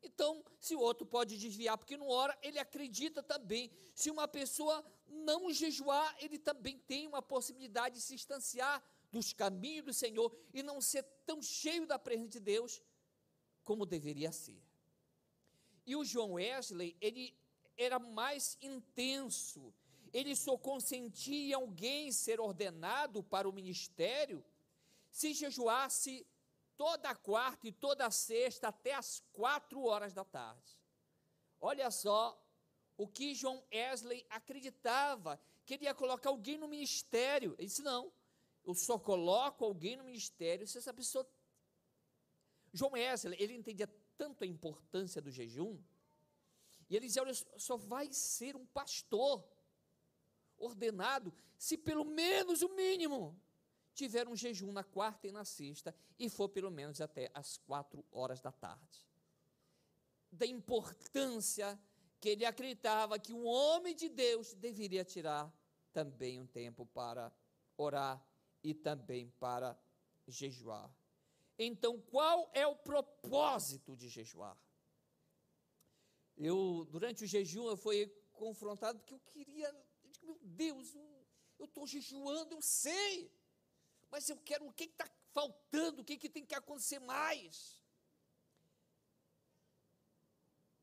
Então, 0.03 0.45
se 0.59 0.75
o 0.75 0.81
outro 0.81 1.07
pode 1.07 1.37
desviar 1.37 1.77
porque 1.77 1.97
não 1.97 2.09
ora, 2.09 2.37
ele 2.43 2.59
acredita 2.59 3.23
também. 3.23 3.71
Se 3.95 4.11
uma 4.11 4.29
pessoa 4.29 4.85
não 5.09 5.53
jejuar, 5.53 6.17
ele 6.21 6.39
também 6.39 6.79
tem 6.79 7.07
uma 7.07 7.23
possibilidade 7.23 7.97
de 7.97 8.01
se 8.01 8.15
distanciar 8.15 8.83
dos 9.11 9.33
caminhos 9.33 9.85
do 9.85 9.95
Senhor 9.95 10.35
e 10.53 10.63
não 10.63 10.81
ser 10.81 11.03
tão 11.25 11.43
cheio 11.43 11.87
da 11.87 11.99
presença 11.99 12.31
de 12.31 12.41
Deus 12.41 12.83
como 13.65 13.87
deveria 13.87 14.31
ser. 14.31 14.61
E 15.85 15.97
o 15.97 16.05
João 16.05 16.35
Wesley, 16.35 16.97
ele 17.01 17.37
era 17.77 17.99
mais 17.99 18.57
intenso. 18.61 19.73
Ele 20.13 20.35
só 20.35 20.57
consentia 20.57 21.57
alguém 21.57 22.11
ser 22.13 22.41
ordenado 22.41 23.23
para 23.23 23.49
o 23.49 23.53
ministério 23.53 24.45
se 25.17 25.33
jejuasse 25.33 26.27
toda 26.77 27.15
quarta 27.15 27.67
e 27.67 27.73
toda 27.73 28.11
sexta 28.11 28.69
até 28.69 28.95
as 28.95 29.23
quatro 29.33 29.83
horas 29.85 30.13
da 30.13 30.25
tarde. 30.25 30.79
Olha 31.61 31.91
só 31.91 32.41
o 32.97 33.07
que 33.07 33.35
João 33.35 33.63
Wesley 33.73 34.27
acreditava, 34.31 35.41
que 35.65 35.75
ele 35.75 35.85
ia 35.85 35.95
colocar 35.95 36.31
alguém 36.31 36.59
no 36.59 36.69
ministério. 36.69 37.55
Ele 37.59 37.67
disse: 37.67 37.83
não, 37.83 38.13
eu 38.65 38.75
só 38.75 38.99
coloco 38.99 39.65
alguém 39.65 39.97
no 39.97 40.05
ministério 40.05 40.67
se 40.67 40.79
essa 40.79 40.93
pessoa. 40.93 41.29
João 42.73 42.93
Wesley, 42.93 43.41
ele 43.41 43.55
entendia 43.55 43.89
tanto 44.17 44.45
a 44.45 44.47
importância 44.47 45.21
do 45.21 45.31
jejum, 45.31 45.79
e 46.89 46.97
ele 46.97 47.07
dizia: 47.07 47.23
olha, 47.23 47.35
só 47.35 47.77
vai 47.77 48.13
ser 48.13 48.57
um 48.57 48.67
pastor 48.67 49.45
ordenado 50.59 51.33
se 51.59 51.77
pelo 51.77 52.05
menos 52.05 52.63
o 52.63 52.69
mínimo 52.71 53.39
tiver 53.97 54.29
um 54.29 54.37
jejum 54.37 54.71
na 54.73 54.85
quarta 54.85 55.27
e 55.27 55.33
na 55.33 55.45
sexta 55.45 55.95
e 56.19 56.29
for 56.29 56.51
pelo 56.51 56.71
menos 56.71 57.01
até 57.01 57.31
as 57.35 57.57
quatro 57.57 58.05
horas 58.13 58.41
da 58.41 58.53
tarde. 58.53 59.09
Da 60.31 60.47
importância 60.47 61.79
que 62.21 62.29
ele 62.29 62.45
acreditava 62.45 63.19
que 63.19 63.33
um 63.33 63.47
homem 63.47 63.97
de 63.97 64.09
Deus 64.09 64.53
deveria 64.53 65.05
tirar 65.05 65.51
também 65.93 66.39
um 66.39 66.47
tempo 66.47 66.85
para 66.85 67.33
orar 67.77 68.23
e 68.63 68.75
também 68.75 69.31
para 69.41 69.79
jejuar. 70.29 70.95
Então, 71.59 71.99
qual 71.99 72.51
é 72.53 72.67
o 72.67 72.77
propósito 72.77 73.97
de 73.97 74.11
jejuar? 74.11 74.59
Eu, 76.37 76.87
durante 76.91 77.25
o 77.25 77.27
jejum, 77.27 77.67
eu 77.67 77.79
fui 77.79 78.07
confrontado 78.35 78.99
porque 78.99 79.15
eu 79.15 79.21
queria, 79.21 79.75
meu 80.23 80.39
Deus, 80.43 80.95
eu 81.59 81.65
estou 81.65 81.87
jejuando, 81.87 82.55
eu 82.55 82.61
sei, 82.61 83.33
mas 84.11 84.29
eu 84.29 84.37
quero, 84.39 84.67
o 84.67 84.73
que 84.73 84.85
está 84.85 85.09
faltando, 85.33 86.03
o 86.03 86.05
que, 86.05 86.17
que 86.17 86.29
tem 86.29 86.45
que 86.45 86.55
acontecer 86.55 86.99
mais? 86.99 87.81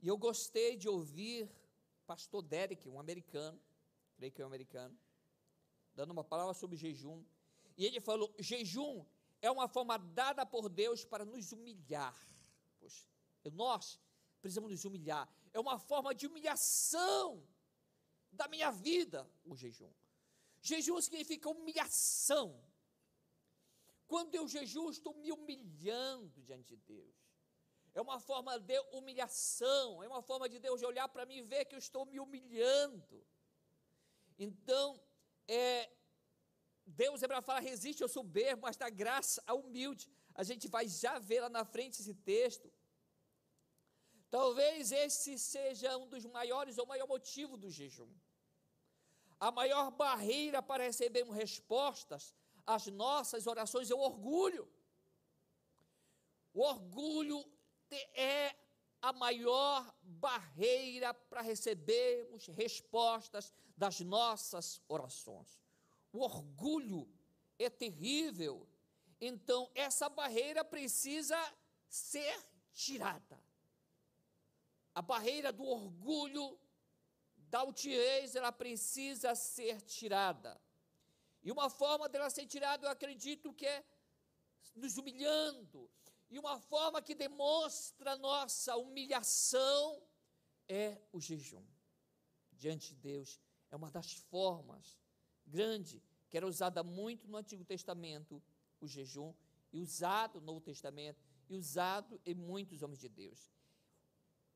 E 0.01 0.07
eu 0.07 0.17
gostei 0.17 0.75
de 0.75 0.89
ouvir 0.89 1.49
pastor 2.05 2.41
Derek, 2.41 2.87
um 2.89 2.99
americano, 2.99 3.59
creio 4.15 4.31
que 4.31 4.41
é 4.41 4.45
um 4.45 4.47
americano, 4.47 4.97
dando 5.95 6.11
uma 6.11 6.23
palavra 6.23 6.53
sobre 6.53 6.77
jejum. 6.77 7.23
E 7.77 7.85
ele 7.85 7.99
falou: 7.99 8.33
jejum 8.39 9.05
é 9.41 9.49
uma 9.49 9.67
forma 9.67 9.97
dada 9.97 10.45
por 10.45 10.69
Deus 10.69 11.05
para 11.05 11.25
nos 11.25 11.51
humilhar. 11.51 12.15
Poxa, 12.79 13.05
nós 13.53 13.99
precisamos 14.41 14.71
nos 14.71 14.85
humilhar. 14.85 15.27
É 15.53 15.59
uma 15.59 15.79
forma 15.79 16.13
de 16.13 16.27
humilhação 16.27 17.47
da 18.31 18.47
minha 18.47 18.71
vida, 18.71 19.29
o 19.45 19.55
jejum. 19.55 19.91
Jejum 20.61 20.99
significa 21.01 21.49
humilhação. 21.49 22.61
Quando 24.13 24.35
eu 24.35 24.47
jejuo, 24.47 24.91
estou 24.91 25.13
me 25.21 25.31
humilhando 25.31 26.39
diante 26.47 26.75
de 26.75 26.77
Deus. 26.93 27.15
É 27.95 27.99
uma 28.07 28.19
forma 28.19 28.59
de 28.59 28.77
humilhação, 28.97 30.03
é 30.03 30.07
uma 30.07 30.21
forma 30.21 30.47
de 30.47 30.59
Deus 30.65 30.83
olhar 30.83 31.07
para 31.13 31.25
mim 31.29 31.37
e 31.37 31.47
ver 31.53 31.65
que 31.65 31.73
eu 31.73 31.79
estou 31.79 32.05
me 32.05 32.19
humilhando. 32.19 33.25
Então, 34.37 35.01
é, 35.47 35.89
Deus 36.85 37.23
é 37.23 37.27
para 37.27 37.41
falar, 37.41 37.61
resiste 37.71 38.03
ao 38.03 38.09
soberbo, 38.17 38.61
mas 38.67 38.77
dá 38.77 38.87
graça 38.87 39.41
ao 39.47 39.61
humilde. 39.61 40.07
A 40.35 40.43
gente 40.43 40.67
vai 40.67 40.87
já 40.87 41.17
ver 41.17 41.39
lá 41.41 41.49
na 41.49 41.65
frente 41.65 41.99
esse 41.99 42.13
texto. 42.13 42.71
Talvez 44.29 44.91
esse 44.91 45.39
seja 45.39 45.97
um 45.97 46.07
dos 46.07 46.23
maiores 46.37 46.77
ou 46.77 46.85
maior 46.85 47.07
motivo 47.07 47.57
do 47.57 47.71
jejum. 47.71 48.13
A 49.39 49.49
maior 49.49 49.89
barreira 49.89 50.61
para 50.61 50.83
recebermos 50.83 51.35
respostas 51.35 52.35
às 52.65 52.87
nossas 52.87 53.47
orações 53.47 53.91
é 53.91 53.95
o 53.95 53.99
orgulho. 53.99 54.71
O 56.53 56.61
orgulho 56.61 57.43
é 58.13 58.55
a 59.01 59.11
maior 59.11 59.93
barreira 60.01 61.13
para 61.13 61.41
recebermos 61.41 62.47
respostas 62.47 63.51
das 63.75 63.99
nossas 63.99 64.81
orações. 64.87 65.59
O 66.11 66.19
orgulho 66.19 67.09
é 67.59 67.69
terrível. 67.69 68.67
Então, 69.19 69.69
essa 69.75 70.07
barreira 70.07 70.63
precisa 70.63 71.37
ser 71.89 72.35
tirada. 72.71 73.43
A 74.95 75.01
barreira 75.01 75.51
do 75.51 75.65
orgulho, 75.65 76.57
da 77.35 77.59
altivez, 77.59 78.35
ela 78.35 78.51
precisa 78.51 79.35
ser 79.35 79.81
tirada. 79.81 80.61
E 81.43 81.51
uma 81.51 81.69
forma 81.69 82.07
dela 82.07 82.29
ser 82.29 82.45
tirada, 82.45 82.87
eu 82.87 82.91
acredito 82.91 83.53
que 83.53 83.65
é 83.65 83.83
nos 84.75 84.97
humilhando. 84.97 85.89
E 86.29 86.39
uma 86.39 86.57
forma 86.57 87.01
que 87.01 87.13
demonstra 87.13 88.15
nossa 88.15 88.75
humilhação 88.77 90.01
é 90.67 90.99
o 91.11 91.19
jejum. 91.19 91.63
Diante 92.51 92.89
de 92.89 92.95
Deus, 92.95 93.39
é 93.69 93.75
uma 93.75 93.91
das 93.91 94.13
formas 94.13 94.97
grande 95.45 96.01
que 96.29 96.37
era 96.37 96.47
usada 96.47 96.81
muito 96.83 97.27
no 97.27 97.37
Antigo 97.37 97.63
Testamento, 97.63 98.41
o 98.79 98.87
jejum, 98.87 99.33
e 99.71 99.79
usado 99.81 100.39
no 100.39 100.47
Novo 100.47 100.61
Testamento, 100.61 101.21
e 101.49 101.55
usado 101.55 102.19
em 102.25 102.33
muitos 102.33 102.81
homens 102.81 102.99
de 102.99 103.09
Deus. 103.09 103.51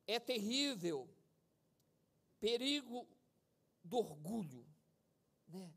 É 0.08 0.20
terrível 0.20 1.08
perigo 2.40 3.08
do 3.84 3.98
orgulho, 3.98 4.66
né? 5.48 5.72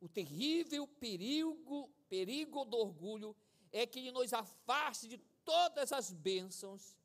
O 0.00 0.08
terrível 0.08 0.86
perigo, 0.86 1.90
perigo 2.08 2.64
do 2.64 2.76
orgulho 2.76 3.34
é 3.72 3.86
que 3.86 3.98
ele 3.98 4.12
nos 4.12 4.32
afaste 4.32 5.08
de 5.08 5.18
todas 5.44 5.92
as 5.92 6.12
bênçãos 6.12 6.96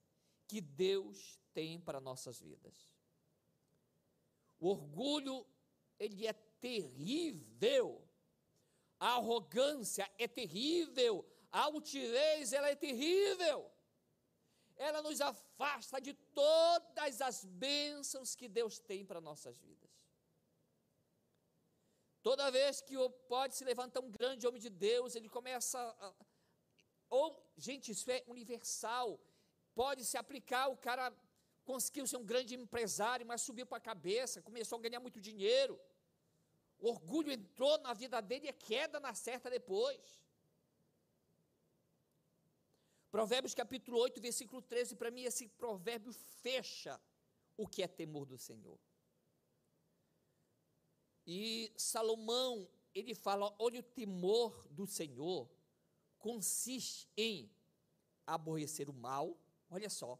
que 0.48 0.60
Deus 0.60 1.40
tem 1.54 1.80
para 1.80 2.02
nossas 2.02 2.40
vidas. 2.40 2.94
O 4.60 4.68
orgulho, 4.70 5.46
ele 5.98 6.28
é 6.28 6.34
terrível. 6.34 8.08
A 9.00 9.16
arrogância 9.16 10.10
é 10.18 10.28
terrível. 10.28 11.26
A 11.52 11.62
altivez, 11.62 12.54
ela 12.54 12.70
é 12.70 12.76
terrível. 12.76 13.72
Ela 14.76 15.02
nos 15.02 15.20
afasta 15.22 16.00
de 16.00 16.14
todas 16.14 17.22
as 17.22 17.44
bênçãos 17.44 18.36
que 18.36 18.48
Deus 18.48 18.78
tem 18.78 19.06
para 19.06 19.20
nossas 19.20 19.60
vidas. 19.60 19.81
Toda 22.22 22.52
vez 22.52 22.82
que 22.82 22.96
pode 23.28 23.56
se 23.56 23.64
levantar 23.64 24.00
um 24.02 24.12
grande 24.12 24.46
homem 24.48 24.62
de 24.62 24.70
Deus, 24.70 25.16
ele 25.16 25.30
começa 25.30 25.80
a, 25.80 26.14
ou 27.10 27.26
gente, 27.58 27.92
isso 27.92 28.10
é 28.10 28.24
universal. 28.28 29.20
Pode 29.74 30.06
se 30.06 30.18
aplicar 30.18 30.68
o 30.68 30.78
cara 30.78 31.14
conseguiu 31.64 32.06
ser 32.08 32.18
um 32.18 32.26
grande 32.26 32.54
empresário, 32.56 33.26
mas 33.26 33.42
subiu 33.42 33.66
para 33.66 33.78
a 33.78 33.90
cabeça, 33.92 34.42
começou 34.42 34.78
a 34.78 34.82
ganhar 34.82 35.00
muito 35.00 35.20
dinheiro. 35.20 35.80
O 36.80 36.90
orgulho 36.90 37.32
entrou 37.32 37.78
na 37.80 37.94
vida 37.94 38.20
dele 38.22 38.48
e 38.48 38.50
a 38.50 38.54
queda 38.54 39.00
na 39.00 39.14
certa 39.14 39.50
depois. 39.50 40.22
Provérbios 43.12 43.54
capítulo 43.54 43.98
8, 44.00 44.22
versículo 44.22 44.62
13, 44.62 44.96
para 44.96 45.12
mim 45.12 45.24
esse 45.24 45.48
provérbio 45.48 46.14
fecha 46.14 47.00
o 47.58 47.68
que 47.68 47.84
é 47.84 47.88
temor 47.88 48.26
do 48.26 48.38
Senhor. 48.38 48.80
E 51.26 51.72
Salomão, 51.78 52.68
ele 52.94 53.14
fala: 53.14 53.54
olha, 53.60 53.80
o 53.80 53.84
temor 53.84 54.68
do 54.70 54.86
Senhor 54.86 55.50
consiste 56.18 57.10
em 57.18 57.52
aborrecer 58.26 58.90
o 58.90 58.94
mal, 58.94 59.38
olha 59.70 59.90
só, 59.90 60.20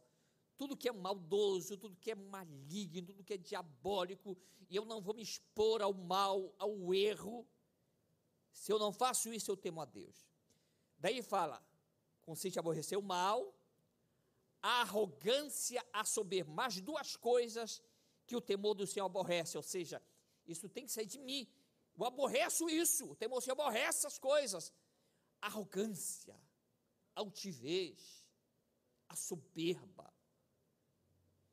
tudo 0.56 0.76
que 0.76 0.88
é 0.88 0.92
maldoso, 0.92 1.76
tudo 1.76 1.96
que 1.96 2.10
é 2.10 2.14
maligno, 2.14 3.06
tudo 3.06 3.24
que 3.24 3.34
é 3.34 3.36
diabólico, 3.36 4.36
e 4.68 4.76
eu 4.76 4.84
não 4.84 5.00
vou 5.00 5.14
me 5.14 5.22
expor 5.22 5.82
ao 5.82 5.92
mal, 5.92 6.54
ao 6.58 6.92
erro, 6.94 7.46
se 8.52 8.72
eu 8.72 8.78
não 8.78 8.92
faço 8.92 9.32
isso, 9.32 9.50
eu 9.50 9.56
temo 9.56 9.80
a 9.80 9.84
Deus. 9.84 10.28
Daí 10.98 11.22
fala, 11.22 11.64
consiste 12.20 12.56
em 12.56 12.60
aborrecer 12.60 12.98
o 12.98 13.02
mal, 13.02 13.54
a 14.60 14.82
arrogância, 14.82 15.84
a 15.92 16.04
soberba, 16.04 16.52
mais 16.52 16.80
duas 16.80 17.16
coisas 17.16 17.82
que 18.26 18.36
o 18.36 18.40
temor 18.40 18.74
do 18.74 18.86
Senhor 18.86 19.06
aborrece, 19.06 19.56
ou 19.56 19.62
seja, 19.62 20.00
isso 20.46 20.68
tem 20.68 20.86
que 20.86 20.92
sair 20.92 21.06
de 21.06 21.18
mim. 21.18 21.48
Eu 21.98 22.04
aborreço 22.04 22.68
isso, 22.68 23.10
o 23.10 23.16
temor 23.16 23.42
Senhor 23.42 23.52
aborrece 23.52 23.98
essas 24.06 24.18
coisas. 24.18 24.72
Arrogância, 25.40 26.38
altivez, 27.14 28.24
a 29.08 29.16
soberba. 29.16 30.12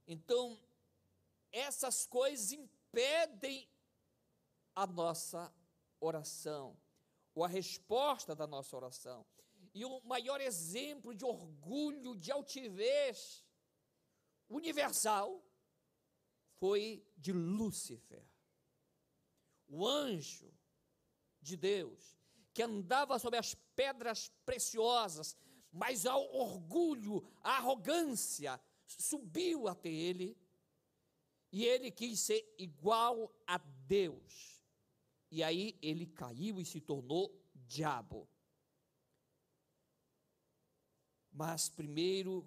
Então, 0.08 0.60
essas 1.52 2.06
coisas 2.06 2.52
impedem 2.52 3.70
a 4.76 4.88
nossa 4.88 5.54
oração, 6.00 6.80
ou 7.36 7.44
a 7.44 7.48
resposta 7.48 8.36
da 8.36 8.48
nossa 8.48 8.76
oração. 8.76 9.26
E 9.74 9.84
o 9.86 10.02
maior 10.02 10.42
exemplo 10.42 11.14
de 11.14 11.26
orgulho, 11.26 12.16
de 12.16 12.32
altivez 12.32 13.46
universal 14.48 15.44
foi 16.60 17.06
de 17.18 17.32
Lúcifer, 17.32 18.26
o 19.70 19.88
anjo 19.88 20.52
de 21.42 21.56
Deus, 21.56 22.18
que 22.54 22.64
andava 22.64 23.18
sobre 23.20 23.40
as 23.40 23.54
pedras 23.76 24.30
preciosas, 24.46 25.38
mas 25.72 26.06
ao 26.06 26.34
orgulho, 26.36 27.24
a 27.42 27.58
arrogância 27.58 28.60
subiu 28.86 29.68
até 29.68 29.90
ele 29.90 30.36
e 31.52 31.64
ele 31.64 31.92
quis 31.92 32.20
ser 32.20 32.56
igual 32.58 33.34
a 33.46 33.58
Deus. 33.58 34.62
E 35.32 35.44
aí 35.44 35.78
ele 35.82 36.08
caiu 36.08 36.60
e 36.60 36.66
se 36.66 36.82
tornou 36.82 37.32
diabo. 37.54 38.28
Mas 41.32 41.70
primeiro, 41.70 42.46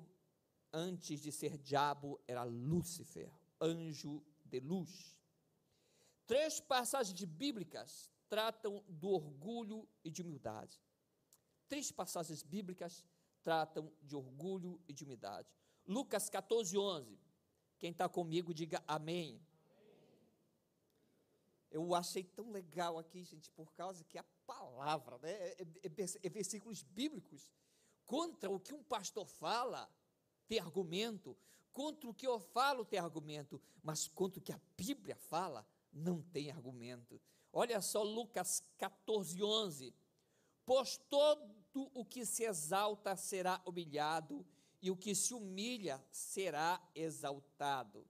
antes 0.72 1.20
de 1.20 1.30
ser 1.30 1.56
diabo, 1.56 2.20
era 2.26 2.42
Lúcifer, 2.42 3.32
anjo 3.60 4.22
de 4.44 4.60
luz. 4.60 5.16
Três 6.32 6.60
passagens 6.60 7.22
bíblicas 7.24 8.10
tratam 8.26 8.82
do 8.88 9.10
orgulho 9.10 9.86
e 10.02 10.10
de 10.10 10.22
humildade. 10.22 10.80
Três 11.68 11.92
passagens 11.92 12.42
bíblicas 12.42 13.04
tratam 13.42 13.92
de 14.00 14.16
orgulho 14.16 14.80
e 14.88 14.94
de 14.94 15.04
humildade. 15.04 15.54
Lucas 15.86 16.30
14, 16.30 16.78
11. 16.78 17.20
Quem 17.78 17.90
está 17.90 18.08
comigo, 18.08 18.54
diga 18.54 18.82
amém. 18.88 19.46
Eu 21.70 21.94
achei 21.94 22.24
tão 22.24 22.50
legal 22.50 22.98
aqui, 22.98 23.22
gente, 23.24 23.50
por 23.50 23.70
causa 23.74 24.02
que 24.02 24.16
a 24.16 24.24
palavra, 24.46 25.18
né, 25.18 25.32
é, 25.32 25.60
é, 25.60 25.66
é, 25.84 26.04
é 26.22 26.28
versículos 26.30 26.82
bíblicos 26.82 27.46
Contra 28.06 28.50
o 28.50 28.58
que 28.58 28.72
um 28.72 28.82
pastor 28.82 29.26
fala, 29.26 29.86
tem 30.48 30.58
argumento. 30.58 31.36
Contra 31.74 32.08
o 32.08 32.14
que 32.14 32.26
eu 32.26 32.40
falo, 32.40 32.86
tem 32.86 32.98
argumento. 32.98 33.60
Mas 33.82 34.08
contra 34.08 34.40
o 34.40 34.42
que 34.42 34.52
a 34.52 34.60
Bíblia 34.78 35.16
fala, 35.16 35.66
não 35.92 36.22
tem 36.22 36.50
argumento. 36.50 37.20
Olha 37.52 37.80
só 37.80 38.02
Lucas 38.02 38.62
14, 38.78 39.42
11. 39.42 39.94
Pois 40.64 40.96
todo 40.96 41.90
o 41.94 42.04
que 42.04 42.24
se 42.24 42.44
exalta 42.44 43.16
será 43.16 43.60
humilhado, 43.66 44.46
e 44.80 44.90
o 44.90 44.96
que 44.96 45.14
se 45.14 45.32
humilha 45.32 46.04
será 46.10 46.82
exaltado. 46.94 48.04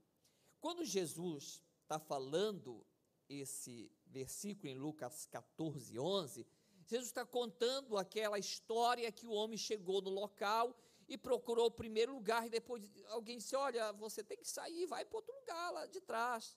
Quando 0.59 0.85
Jesus 0.85 1.63
está 1.83 1.99
falando 1.99 2.87
esse 3.29 3.91
versículo 4.07 4.69
em 4.69 4.75
Lucas 4.75 5.27
14, 5.27 5.99
11, 5.99 6.47
Jesus 6.87 7.09
está 7.09 7.27
contando 7.27 7.99
aquela 7.99 8.39
história 8.39 9.13
que 9.13 9.27
o 9.27 9.33
homem 9.33 9.59
chegou 9.59 10.01
no 10.01 10.11
local 10.11 10.75
e 11.09 11.19
procurou 11.19 11.67
o 11.67 11.71
primeiro 11.71 12.15
lugar, 12.15 12.47
e 12.47 12.51
depois 12.51 12.83
alguém 13.09 13.37
disse: 13.37 13.55
Olha, 13.55 13.93
você 13.93 14.23
tem 14.25 14.39
que 14.39 14.49
sair, 14.49 14.87
vai 14.87 15.05
para 15.05 15.19
outro 15.19 15.35
lugar 15.35 15.71
lá 15.73 15.87
de 15.87 16.01
trás. 16.01 16.57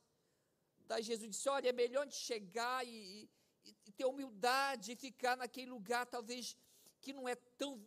Daí 0.87 1.03
Jesus 1.03 1.29
disse: 1.29 1.49
Olha, 1.49 1.69
é 1.69 1.73
melhor 1.73 2.01
a 2.01 2.05
gente 2.05 2.17
chegar 2.17 2.85
e, 2.85 3.29
e, 3.63 3.75
e 3.85 3.91
ter 3.91 4.05
humildade 4.05 4.91
e 4.91 4.95
ficar 4.95 5.35
naquele 5.37 5.71
lugar, 5.71 6.05
talvez 6.05 6.55
que 7.01 7.13
não 7.13 7.27
é 7.27 7.35
tão, 7.35 7.85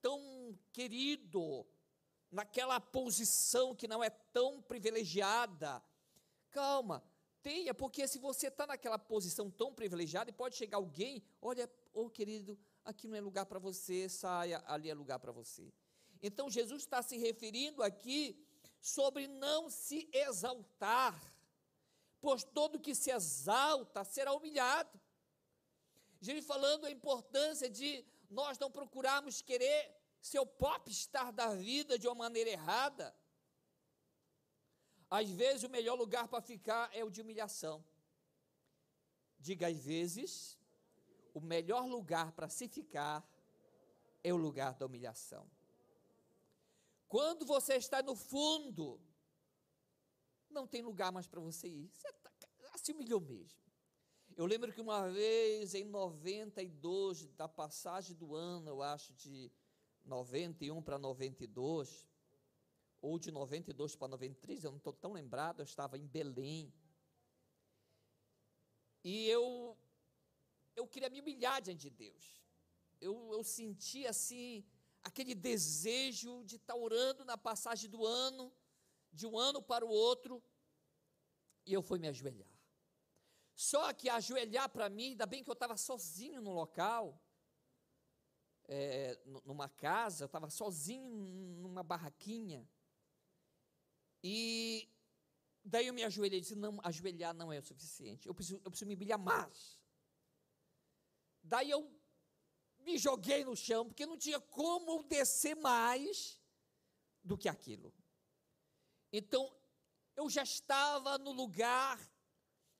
tão 0.00 0.58
querido, 0.72 1.66
naquela 2.30 2.80
posição 2.80 3.74
que 3.74 3.88
não 3.88 4.02
é 4.02 4.10
tão 4.10 4.62
privilegiada. 4.62 5.82
Calma, 6.50 7.02
tenha, 7.42 7.74
porque 7.74 8.06
se 8.06 8.18
você 8.18 8.48
está 8.48 8.66
naquela 8.66 8.98
posição 8.98 9.50
tão 9.50 9.72
privilegiada 9.72 10.30
e 10.30 10.32
pode 10.32 10.56
chegar 10.56 10.78
alguém, 10.78 11.22
olha, 11.40 11.70
ô 11.92 12.02
oh, 12.02 12.10
querido, 12.10 12.58
aqui 12.84 13.08
não 13.08 13.16
é 13.16 13.20
lugar 13.20 13.46
para 13.46 13.58
você, 13.58 14.08
saia, 14.08 14.62
ali 14.66 14.90
é 14.90 14.94
lugar 14.94 15.18
para 15.18 15.32
você. 15.32 15.72
Então 16.22 16.50
Jesus 16.50 16.82
está 16.82 17.02
se 17.02 17.16
referindo 17.16 17.82
aqui 17.82 18.46
sobre 18.80 19.26
não 19.26 19.68
se 19.68 20.08
exaltar, 20.12 21.18
pois 22.20 22.44
todo 22.44 22.80
que 22.80 22.94
se 22.94 23.10
exalta 23.10 24.04
será 24.04 24.32
humilhado. 24.32 25.00
Jesus 26.20 26.46
falando 26.46 26.84
a 26.84 26.90
importância 26.90 27.68
de 27.68 28.04
nós 28.28 28.58
não 28.58 28.70
procurarmos 28.70 29.40
querer 29.40 29.96
ser 30.20 30.38
o 30.38 30.46
popstar 30.46 31.32
da 31.32 31.54
vida 31.54 31.98
de 31.98 32.06
uma 32.06 32.14
maneira 32.14 32.50
errada. 32.50 33.14
Às 35.10 35.30
vezes 35.30 35.64
o 35.64 35.68
melhor 35.68 35.96
lugar 35.96 36.28
para 36.28 36.42
ficar 36.42 36.94
é 36.94 37.02
o 37.02 37.10
de 37.10 37.20
humilhação. 37.20 37.84
Diga 39.38 39.68
às 39.68 39.78
vezes, 39.78 40.58
o 41.32 41.40
melhor 41.40 41.86
lugar 41.86 42.32
para 42.32 42.48
se 42.48 42.68
ficar 42.68 43.26
é 44.22 44.32
o 44.32 44.36
lugar 44.36 44.74
da 44.74 44.86
humilhação. 44.86 45.50
Quando 47.08 47.44
você 47.44 47.74
está 47.74 48.02
no 48.02 48.14
fundo, 48.14 49.00
não 50.50 50.66
tem 50.66 50.82
lugar 50.82 51.12
mais 51.12 51.26
para 51.26 51.40
você 51.40 51.68
ir. 51.68 51.90
Você 51.94 52.12
tá, 52.12 52.30
se 52.76 52.92
humilhou 52.92 53.20
mesmo. 53.20 53.60
Eu 54.36 54.46
lembro 54.46 54.72
que 54.72 54.80
uma 54.80 55.08
vez, 55.10 55.74
em 55.74 55.84
92, 55.84 57.26
da 57.34 57.48
passagem 57.48 58.16
do 58.16 58.34
ano, 58.34 58.70
eu 58.70 58.82
acho, 58.82 59.12
de 59.14 59.52
91 60.04 60.82
para 60.82 60.98
92, 60.98 62.08
ou 63.02 63.18
de 63.18 63.30
92 63.30 63.96
para 63.96 64.08
93, 64.08 64.64
eu 64.64 64.70
não 64.70 64.78
estou 64.78 64.92
tão 64.92 65.12
lembrado, 65.12 65.60
eu 65.60 65.64
estava 65.64 65.98
em 65.98 66.06
Belém. 66.06 66.72
E 69.02 69.26
eu, 69.26 69.76
eu 70.76 70.86
queria 70.86 71.10
me 71.10 71.20
humilhar 71.20 71.60
diante 71.62 71.82
de 71.82 71.90
Deus. 71.90 72.42
Eu, 73.00 73.32
eu 73.32 73.42
senti 73.42 74.06
assim, 74.06 74.64
aquele 75.02 75.34
desejo 75.34 76.44
de 76.44 76.56
estar 76.56 76.76
orando 76.76 77.24
na 77.24 77.36
passagem 77.36 77.88
do 77.88 78.04
ano, 78.04 78.52
de 79.12 79.26
um 79.26 79.38
ano 79.38 79.62
para 79.62 79.84
o 79.84 79.88
outro, 79.88 80.42
e 81.66 81.72
eu 81.72 81.82
fui 81.82 81.98
me 81.98 82.08
ajoelhar. 82.08 82.48
Só 83.54 83.92
que 83.92 84.08
ajoelhar 84.08 84.68
para 84.70 84.88
mim, 84.88 85.10
ainda 85.10 85.26
bem 85.26 85.44
que 85.44 85.50
eu 85.50 85.54
estava 85.54 85.76
sozinho 85.76 86.40
no 86.40 86.52
local, 86.52 87.22
é, 88.66 89.20
numa 89.44 89.68
casa, 89.68 90.24
eu 90.24 90.26
estava 90.26 90.48
sozinho 90.48 91.10
numa 91.10 91.82
barraquinha. 91.82 92.66
E 94.22 94.88
daí 95.64 95.88
eu 95.88 95.94
me 95.94 96.04
ajoelhei 96.04 96.38
e 96.38 96.42
disse: 96.42 96.54
não, 96.54 96.78
ajoelhar 96.82 97.34
não 97.34 97.52
é 97.52 97.58
o 97.58 97.62
suficiente, 97.62 98.26
eu 98.26 98.34
preciso, 98.34 98.60
eu 98.64 98.70
preciso 98.70 98.88
me 98.88 98.94
humilhar 98.94 99.18
mais. 99.18 99.78
Daí 101.42 101.70
eu 101.70 101.90
me 102.78 102.96
joguei 102.96 103.44
no 103.44 103.56
chão, 103.56 103.86
porque 103.86 104.06
não 104.06 104.16
tinha 104.16 104.40
como 104.40 105.02
descer 105.02 105.56
mais 105.56 106.40
do 107.22 107.36
que 107.36 107.48
aquilo. 107.48 107.92
Então, 109.12 109.52
eu 110.16 110.28
já 110.28 110.42
estava 110.42 111.18
no 111.18 111.32
lugar 111.32 111.98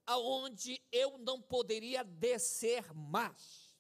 aonde 0.07 0.83
eu 0.91 1.19
não 1.19 1.41
poderia 1.41 2.03
descer 2.03 2.93
mais. 2.95 3.77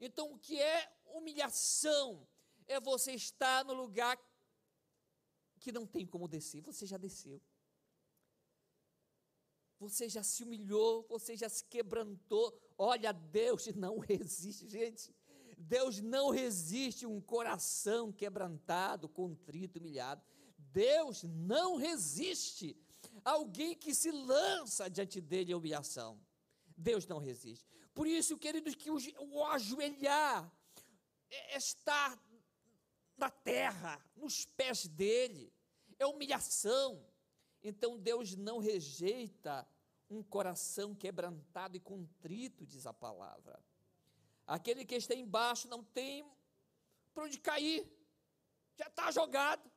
Então, 0.00 0.32
o 0.32 0.38
que 0.38 0.60
é 0.60 0.92
humilhação? 1.06 2.26
É 2.66 2.78
você 2.78 3.12
estar 3.12 3.64
no 3.64 3.72
lugar 3.72 4.18
que 5.58 5.72
não 5.72 5.86
tem 5.86 6.06
como 6.06 6.28
descer, 6.28 6.60
você 6.60 6.86
já 6.86 6.96
desceu. 6.96 7.40
Você 9.78 10.08
já 10.08 10.22
se 10.22 10.42
humilhou, 10.42 11.06
você 11.08 11.36
já 11.36 11.48
se 11.48 11.64
quebrantou. 11.64 12.58
Olha, 12.76 13.12
Deus 13.12 13.66
não 13.68 13.98
resiste, 14.00 14.68
gente. 14.68 15.14
Deus 15.56 16.00
não 16.00 16.30
resiste 16.30 17.06
um 17.06 17.20
coração 17.20 18.12
quebrantado, 18.12 19.08
contrito, 19.08 19.78
humilhado. 19.78 20.22
Deus 20.58 21.22
não 21.22 21.76
resiste 21.76 22.76
alguém 23.24 23.74
que 23.74 23.94
se 23.94 24.10
lança 24.10 24.90
diante 24.90 25.20
dele 25.20 25.52
em 25.52 25.54
humilhação. 25.54 26.20
Deus 26.76 27.06
não 27.06 27.18
resiste. 27.18 27.66
Por 27.94 28.06
isso, 28.06 28.36
queridos, 28.36 28.74
que 28.74 28.90
o, 28.90 28.98
o 29.20 29.44
ajoelhar, 29.44 30.50
é, 31.30 31.54
é 31.54 31.58
estar 31.58 32.18
na 33.16 33.30
terra, 33.30 34.00
nos 34.16 34.44
pés 34.44 34.86
dele, 34.86 35.52
é 35.98 36.06
humilhação. 36.06 37.04
Então 37.62 37.98
Deus 37.98 38.36
não 38.36 38.58
rejeita 38.58 39.66
um 40.08 40.22
coração 40.22 40.94
quebrantado 40.94 41.76
e 41.76 41.80
contrito, 41.80 42.64
diz 42.64 42.86
a 42.86 42.92
palavra. 42.92 43.62
Aquele 44.46 44.84
que 44.84 44.94
está 44.94 45.14
embaixo 45.14 45.68
não 45.68 45.82
tem 45.82 46.24
para 47.12 47.24
onde 47.24 47.38
cair, 47.38 47.86
já 48.76 48.86
está 48.86 49.10
jogado. 49.10 49.68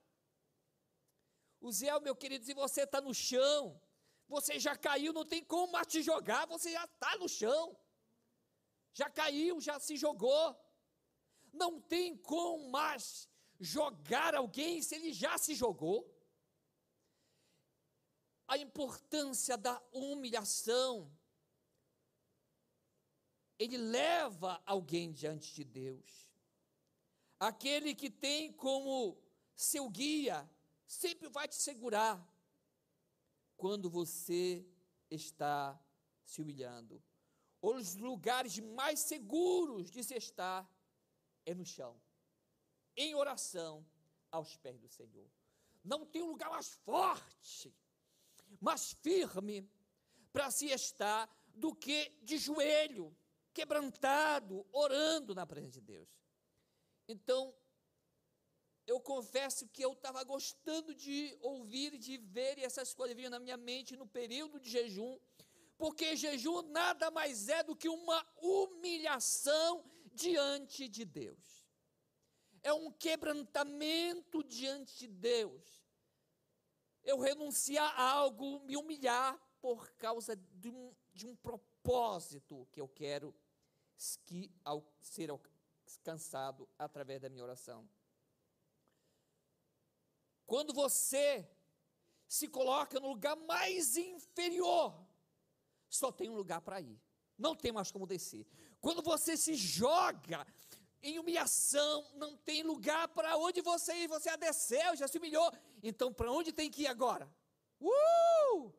O 1.62 1.71
Zé, 1.71 1.97
meu 2.00 2.15
querido, 2.15 2.43
se 2.43 2.54
você 2.54 2.82
está 2.82 3.00
no 3.00 3.13
chão, 3.13 3.80
você 4.28 4.60
já 4.60 4.76
caiu, 4.76 5.13
não 5.13 5.26
tem 5.26 5.43
como 5.43 5.71
mais 5.71 5.88
te 5.88 6.02
jogar, 6.02 6.47
você 6.47 6.71
já 6.71 6.86
está 6.86 7.15
no 7.17 7.30
chão. 7.30 7.78
Já 8.93 9.10
caiu, 9.10 9.62
já 9.62 9.80
se 9.80 9.95
jogou. 9.95 10.60
Não 11.54 11.80
tem 11.80 12.17
como 12.17 12.69
mais 12.71 13.30
jogar 13.60 14.34
alguém 14.36 14.82
se 14.82 14.95
ele 14.95 15.13
já 15.13 15.38
se 15.38 15.54
jogou. 15.54 16.00
A 18.47 18.58
importância 18.58 19.56
da 19.58 19.82
humilhação 19.93 21.10
ele 23.62 23.78
leva 23.78 24.60
alguém 24.65 25.12
diante 25.12 25.54
de 25.54 25.63
Deus. 25.63 26.28
Aquele 27.39 27.93
que 27.93 28.10
tem 28.10 28.52
como 28.52 29.15
seu 29.56 29.88
guia, 29.88 30.50
sempre 30.92 31.30
vai 31.30 31.48
te 31.48 31.56
segurar 31.56 32.22
quando 33.56 33.90
você 33.90 34.66
está 35.10 35.80
se 36.26 36.42
humilhando. 36.42 37.02
Os 37.62 37.96
lugares 37.96 38.60
mais 38.60 39.00
seguros 39.00 39.90
de 39.90 40.04
se 40.04 40.16
estar 40.16 40.70
é 41.46 41.54
no 41.54 41.66
chão, 41.66 42.00
em 42.96 43.16
oração 43.16 43.86
aos 44.30 44.58
pés 44.58 44.80
do 44.82 44.90
Senhor. 44.90 45.30
Não 45.82 46.06
tem 46.06 46.22
um 46.24 46.32
lugar 46.32 46.50
mais 46.50 46.74
forte, 46.74 47.74
mais 48.60 48.92
firme 48.92 49.70
para 50.34 50.52
se 50.52 50.68
estar 50.68 51.30
do 51.48 51.74
que 51.74 52.10
de 52.22 52.38
joelho, 52.38 53.16
quebrantado, 53.54 54.66
orando 54.74 55.34
na 55.34 55.46
presença 55.46 55.80
de 55.80 55.82
Deus. 55.82 56.10
Então, 57.08 57.56
eu 58.92 59.00
confesso 59.00 59.70
que 59.70 59.82
eu 59.82 59.94
estava 59.94 60.22
gostando 60.24 60.94
de 60.94 61.38
ouvir, 61.42 61.98
de 61.98 62.18
ver, 62.18 62.58
e 62.58 62.64
essas 62.64 62.94
coisas 62.94 63.16
vinham 63.16 63.32
na 63.32 63.40
minha 63.40 63.56
mente 63.56 63.96
no 63.96 64.06
período 64.06 64.60
de 64.60 64.70
jejum, 64.70 65.18
porque 65.78 66.18
jejum 66.18 66.62
nada 66.64 67.10
mais 67.10 67.48
é 67.48 67.64
do 67.64 67.74
que 67.74 67.88
uma 67.88 68.20
humilhação 68.42 69.90
diante 70.14 70.90
de 70.90 71.06
Deus. 71.06 71.66
É 72.62 72.74
um 72.74 72.92
quebrantamento 72.92 74.44
diante 74.44 74.94
de 74.98 75.08
Deus. 75.08 75.82
Eu 77.02 77.18
renunciar 77.18 77.98
a 77.98 78.12
algo, 78.12 78.60
me 78.60 78.76
humilhar 78.76 79.40
por 79.62 79.90
causa 79.92 80.36
de 80.36 80.70
um, 80.70 80.94
de 81.14 81.26
um 81.26 81.36
propósito 81.38 82.68
que 82.74 82.82
eu 82.82 82.90
quero 82.90 83.34
que 84.26 84.52
ao 84.66 84.86
ser 85.00 85.30
alcançado 85.32 86.68
através 86.78 87.22
da 87.22 87.30
minha 87.30 87.44
oração. 87.44 87.90
Quando 90.52 90.74
você 90.74 91.50
se 92.28 92.48
coloca 92.58 93.00
no 93.00 93.08
lugar 93.14 93.38
mais 93.38 93.96
inferior, 93.96 94.94
só 95.90 96.12
tem 96.12 96.30
um 96.30 96.36
lugar 96.36 96.60
para 96.60 96.82
ir. 96.82 97.00
Não 97.38 97.56
tem 97.56 97.72
mais 97.72 97.90
como 97.90 98.06
descer. 98.06 98.46
Quando 98.82 99.02
você 99.02 99.38
se 99.38 99.56
joga 99.56 100.46
em 101.02 101.18
humilhação, 101.18 101.98
não 102.16 102.36
tem 102.36 102.64
lugar 102.64 103.08
para 103.08 103.38
onde 103.38 103.62
você 103.62 103.94
ir. 104.04 104.08
Você 104.08 104.30
já 104.30 104.36
desceu, 104.36 104.96
já 104.98 105.08
se 105.08 105.18
humilhou. 105.18 105.50
Então, 105.82 106.14
para 106.14 106.30
onde 106.30 106.52
tem 106.52 106.70
que 106.70 106.82
ir 106.82 106.88
agora? 106.88 107.34
Uh! 107.80 108.74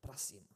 Para 0.00 0.16
cima 0.16 0.48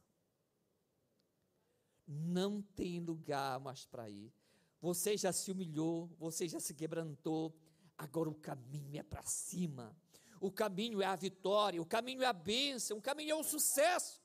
não 2.07 2.61
tem 2.61 2.99
lugar 2.99 3.59
mais 3.59 3.85
para 3.85 4.09
ir. 4.09 4.31
Você 4.79 5.17
já 5.17 5.31
se 5.31 5.51
humilhou, 5.51 6.07
você 6.17 6.47
já 6.47 6.59
se 6.59 6.73
quebrantou, 6.73 7.55
agora 7.97 8.29
o 8.29 8.35
caminho 8.35 8.99
é 8.99 9.03
para 9.03 9.23
cima. 9.23 9.95
O 10.43 10.51
caminho 10.51 11.01
é 11.01 11.05
a 11.05 11.15
vitória, 11.15 11.81
o 11.81 11.85
caminho 11.85 12.21
é 12.21 12.25
a 12.25 12.33
bênção, 12.33 12.97
o 12.97 13.01
caminho 13.01 13.31
é 13.31 13.35
o 13.35 13.43
sucesso. 13.43 14.21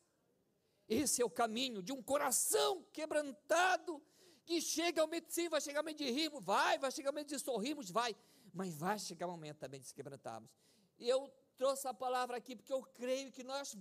Esse 0.88 1.22
é 1.22 1.24
o 1.24 1.31
caminho 1.31 1.81
de 1.81 1.92
um 1.92 2.02
coração 2.02 2.83
quebrantado 2.92 4.02
que 4.44 4.61
chega 4.61 5.00
ao 5.00 5.07
momento, 5.07 5.31
sim, 5.31 5.48
vai 5.48 5.61
chegar 5.61 5.78
o 5.78 5.85
momento 5.85 5.98
de 5.98 6.11
rirmos, 6.11 6.42
vai, 6.42 6.76
vai 6.76 6.90
chegar 6.90 7.11
o 7.11 7.12
momento 7.12 7.28
de 7.28 7.38
sorrirmos, 7.38 7.88
vai, 7.88 8.16
mas 8.52 8.74
vai 8.74 8.98
chegar 8.98 9.28
o 9.28 9.31
momento 9.31 9.59
também 9.59 9.78
de 9.78 9.87
se 9.87 9.94
quebrantarmos. 9.94 10.50
E 10.98 11.09
eu 11.09 11.33
trouxe 11.57 11.87
a 11.87 11.94
palavra 11.94 12.37
aqui 12.37 12.57
porque 12.57 12.72
eu 12.72 12.83
creio 12.83 13.31
que 13.31 13.44
nós 13.44 13.76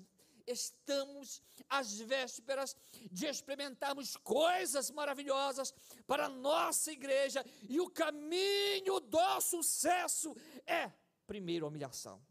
estamos 0.45 1.41
às 1.67 1.99
vésperas 1.99 2.77
de 3.11 3.25
experimentarmos 3.25 4.15
coisas 4.15 4.91
maravilhosas 4.91 5.73
para 6.05 6.25
a 6.27 6.29
nossa 6.29 6.91
igreja, 6.91 7.43
e 7.67 7.79
o 7.79 7.89
caminho 7.89 8.99
do 8.99 9.41
sucesso 9.41 10.35
é, 10.67 10.91
primeiro, 11.27 11.65
a 11.65 11.69
humilhação, 11.69 12.25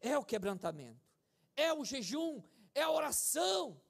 é 0.00 0.16
o 0.18 0.24
quebrantamento, 0.24 1.06
é 1.54 1.72
o 1.72 1.84
jejum, 1.84 2.42
é 2.74 2.82
a 2.82 2.90
oração. 2.90 3.80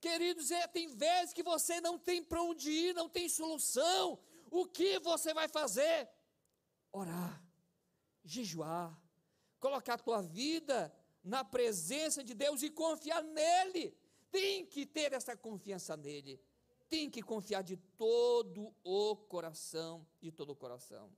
Queridos, 0.00 0.50
é, 0.50 0.68
tem 0.68 0.86
vezes 0.94 1.32
que 1.32 1.42
você 1.42 1.80
não 1.80 1.98
tem 1.98 2.22
para 2.22 2.42
onde 2.42 2.70
ir, 2.70 2.94
não 2.94 3.08
tem 3.08 3.28
solução. 3.28 4.18
O 4.50 4.64
que 4.66 5.00
você 5.00 5.34
vai 5.34 5.48
fazer? 5.48 6.08
Orar, 6.92 7.42
jejuar, 8.24 8.96
colocar 9.58 9.94
a 9.94 9.98
tua 9.98 10.22
vida 10.22 10.94
na 11.24 11.42
presença 11.44 12.22
de 12.22 12.34
Deus 12.34 12.62
e 12.62 12.70
confiar 12.70 13.22
nele. 13.22 13.96
Tem 14.30 14.64
que 14.64 14.86
ter 14.86 15.12
essa 15.12 15.36
confiança 15.36 15.96
nele. 15.96 16.40
Tem 16.88 17.10
que 17.10 17.22
confiar 17.22 17.62
de 17.62 17.76
todo 17.76 18.74
o 18.84 19.16
coração, 19.16 20.06
de 20.20 20.30
todo 20.30 20.50
o 20.50 20.56
coração. 20.56 21.10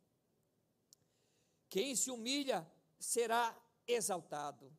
Quem 1.71 1.97
se 1.97 2.11
humilha 2.11 2.71
será 2.99 3.57
exaltado. 3.87 4.77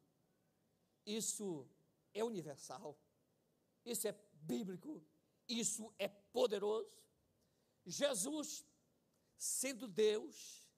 Isso 1.05 1.67
é 2.13 2.23
universal. 2.23 2.99
Isso 3.83 4.07
é 4.07 4.11
bíblico. 4.33 5.03
Isso 5.47 5.91
é 5.97 6.07
poderoso. 6.07 6.91
Jesus, 7.85 8.65
sendo 9.37 9.87
Deus, 9.87 10.69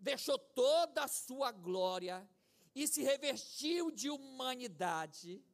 deixou 0.00 0.38
toda 0.38 1.04
a 1.04 1.08
sua 1.08 1.52
glória 1.52 2.28
e 2.74 2.88
se 2.88 3.02
revestiu 3.02 3.90
de 3.90 4.10
humanidade, 4.10 5.44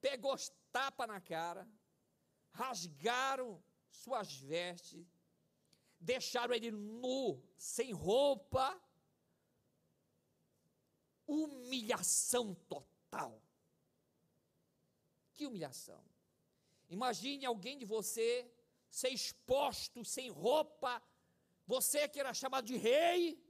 pegou 0.00 0.34
tapa 0.72 1.06
na 1.06 1.20
cara, 1.20 1.68
rasgaram 2.50 3.62
suas 3.88 4.34
vestes, 4.34 5.06
deixaram 6.04 6.54
ele 6.54 6.70
nu, 6.70 7.42
sem 7.56 7.92
roupa, 7.92 8.78
humilhação 11.26 12.54
total. 12.68 13.42
Que 15.32 15.46
humilhação. 15.46 16.04
Imagine 16.88 17.46
alguém 17.46 17.78
de 17.78 17.86
você 17.86 18.48
ser 18.90 19.08
exposto 19.08 20.04
sem 20.04 20.28
roupa, 20.30 21.02
você 21.66 22.06
que 22.06 22.20
era 22.20 22.34
chamado 22.34 22.66
de 22.66 22.76
rei, 22.76 23.42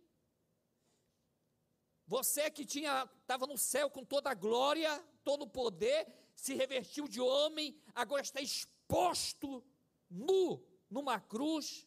você 2.07 2.51
que 2.51 2.65
tinha 2.65 3.11
estava 3.21 3.47
no 3.47 3.59
céu 3.59 3.91
com 3.91 4.05
toda 4.05 4.31
a 4.31 4.35
glória, 4.35 5.05
todo 5.25 5.43
o 5.43 5.51
poder, 5.51 6.07
se 6.37 6.55
revestiu 6.55 7.09
de 7.09 7.21
homem, 7.21 7.77
agora 7.95 8.23
está 8.23 8.41
exposto 8.41 9.63
nu 10.09 10.65
numa 10.89 11.19
cruz. 11.21 11.87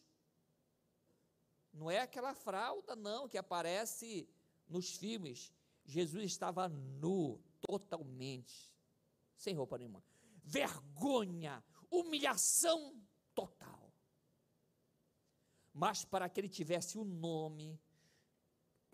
Não 1.78 1.90
é 1.90 2.00
aquela 2.00 2.34
fralda 2.34 2.96
não 2.96 3.28
que 3.28 3.38
aparece 3.38 4.28
nos 4.68 4.96
filmes. 4.96 5.52
Jesus 5.84 6.24
estava 6.24 6.68
nu, 6.68 7.40
totalmente, 7.60 8.74
sem 9.36 9.54
roupa 9.54 9.78
nenhuma. 9.78 10.02
Vergonha, 10.42 11.64
humilhação 11.90 13.00
total. 13.34 13.92
Mas 15.72 16.04
para 16.04 16.28
que 16.28 16.40
ele 16.40 16.48
tivesse 16.48 16.98
o 16.98 17.02
um 17.02 17.04
nome 17.04 17.80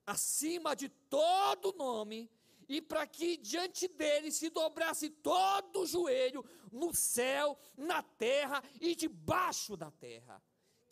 acima 0.07 0.77
de 0.77 0.88
todo 0.88 1.73
nome, 1.73 2.31
e 2.68 2.81
para 2.81 3.07
que 3.07 3.37
diante 3.37 3.88
dele 3.88 4.31
se 4.31 4.49
dobrasse 4.51 5.11
todo 5.11 5.81
o 5.81 5.87
joelho 5.87 6.44
no 6.73 6.94
céu, 6.94 7.59
na 7.77 8.03
terra 8.03 8.62
e 8.81 8.94
debaixo 8.94 9.77
da 9.77 9.90
terra. 9.90 10.42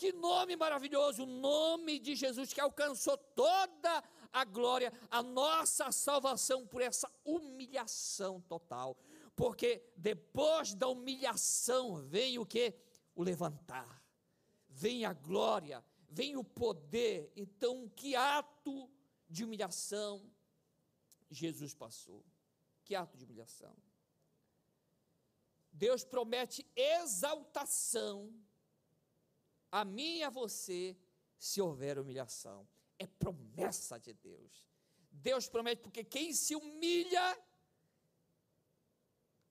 Que 0.02 0.10
nome 0.10 0.56
maravilhoso, 0.56 1.22
o 1.22 1.26
nome 1.26 2.00
de 2.00 2.16
Jesus 2.16 2.52
que 2.52 2.60
alcançou 2.60 3.16
toda 3.16 4.02
a 4.32 4.44
glória, 4.44 4.92
a 5.08 5.22
nossa 5.22 5.92
salvação 5.92 6.66
por 6.66 6.82
essa 6.82 7.08
humilhação 7.24 8.40
total. 8.40 8.98
Porque 9.36 9.80
depois 9.96 10.74
da 10.74 10.88
humilhação 10.88 12.02
vem 12.02 12.36
o 12.36 12.44
que? 12.44 12.74
O 13.14 13.22
levantar. 13.22 14.02
Vem 14.68 15.04
a 15.04 15.12
glória, 15.12 15.84
vem 16.08 16.36
o 16.36 16.42
poder. 16.42 17.32
Então, 17.36 17.88
que 17.90 18.16
ato 18.16 18.90
de 19.28 19.44
humilhação 19.44 20.28
Jesus 21.30 21.76
passou. 21.76 22.24
Que 22.84 22.96
ato 22.96 23.16
de 23.16 23.24
humilhação. 23.24 23.76
Deus 25.72 26.02
promete 26.02 26.66
exaltação 26.74 28.34
a 29.72 29.85
mim 29.85 30.18
e 30.18 30.22
a 30.22 30.30
você 30.30 30.96
se 31.38 31.61
houver 31.61 31.98
humilhação. 31.98 32.68
É 32.98 33.06
promessa 33.06 33.98
de 33.98 34.12
Deus. 34.12 34.68
Deus 35.11 35.48
promete, 35.48 35.82
porque 35.82 36.04
quem 36.04 36.32
se 36.32 36.54
humilha, 36.54 37.38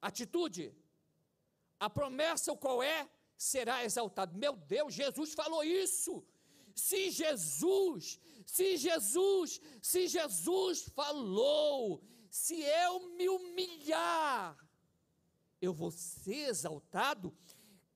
atitude, 0.01 0.73
a 1.79 1.89
promessa 1.89 2.55
qual 2.55 2.81
é? 2.81 3.09
Será 3.35 3.83
exaltado. 3.83 4.37
Meu 4.37 4.55
Deus, 4.55 4.93
Jesus 4.93 5.33
falou 5.33 5.63
isso. 5.63 6.23
Se 6.73 7.11
Jesus 7.11 8.21
se 8.45 8.77
Jesus, 8.77 9.61
se 9.81 10.07
Jesus 10.07 10.83
falou, 10.93 12.03
se 12.29 12.61
eu 12.61 13.09
me 13.15 13.29
humilhar, 13.29 14.57
eu 15.61 15.73
vou 15.73 15.91
ser 15.91 16.49
exaltado. 16.49 17.35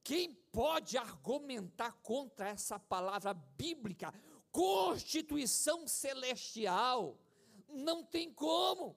Quem 0.04 0.34
pode 0.56 0.98
argumentar 0.98 1.92
contra 2.02 2.48
essa 2.48 2.80
palavra 2.80 3.34
bíblica? 3.34 4.14
Constituição 4.52 5.88
celestial. 5.88 7.20
Não 7.68 8.04
tem 8.04 8.32
como. 8.32 8.96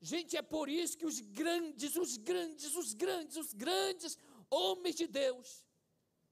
Gente, 0.00 0.36
é 0.36 0.42
por 0.42 0.68
isso 0.68 0.96
que 0.96 1.06
os 1.06 1.20
grandes, 1.20 1.96
os 1.96 2.16
grandes, 2.16 2.74
os 2.74 2.94
grandes, 2.94 3.36
os 3.36 3.52
grandes 3.52 4.18
homens 4.50 4.96
de 4.96 5.06
Deus, 5.06 5.64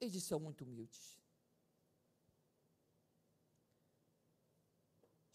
eles 0.01 0.25
são 0.25 0.41
muito 0.41 0.65
humildes. 0.65 1.23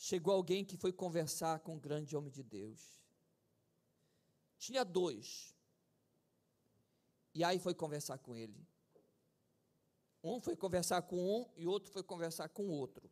chegou 0.07 0.33
alguém 0.33 0.63
que 0.63 0.77
foi 0.77 0.93
conversar 0.93 1.59
com 1.59 1.75
um 1.75 1.79
grande 1.79 2.15
homem 2.15 2.31
de 2.31 2.41
Deus. 2.41 2.81
Tinha 4.57 4.85
dois. 4.85 5.53
E 7.33 7.43
aí 7.43 7.59
foi 7.59 7.73
conversar 7.73 8.17
com 8.19 8.33
ele. 8.33 8.65
Um 10.27 10.41
foi 10.41 10.55
conversar 10.55 11.01
com 11.03 11.17
um 11.17 11.49
e 11.55 11.65
outro 11.65 11.91
foi 11.91 12.03
conversar 12.03 12.49
com 12.49 12.63
o 12.63 12.71
outro. 12.71 13.09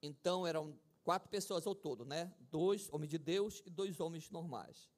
Então 0.00 0.46
eram 0.46 0.78
quatro 1.02 1.28
pessoas 1.28 1.66
ao 1.66 1.74
todo, 1.74 2.04
né? 2.04 2.32
Dois 2.50 2.88
homens 2.92 3.10
de 3.10 3.18
Deus 3.18 3.62
e 3.66 3.70
dois 3.70 4.00
homens 4.00 4.30
normais. 4.30 4.90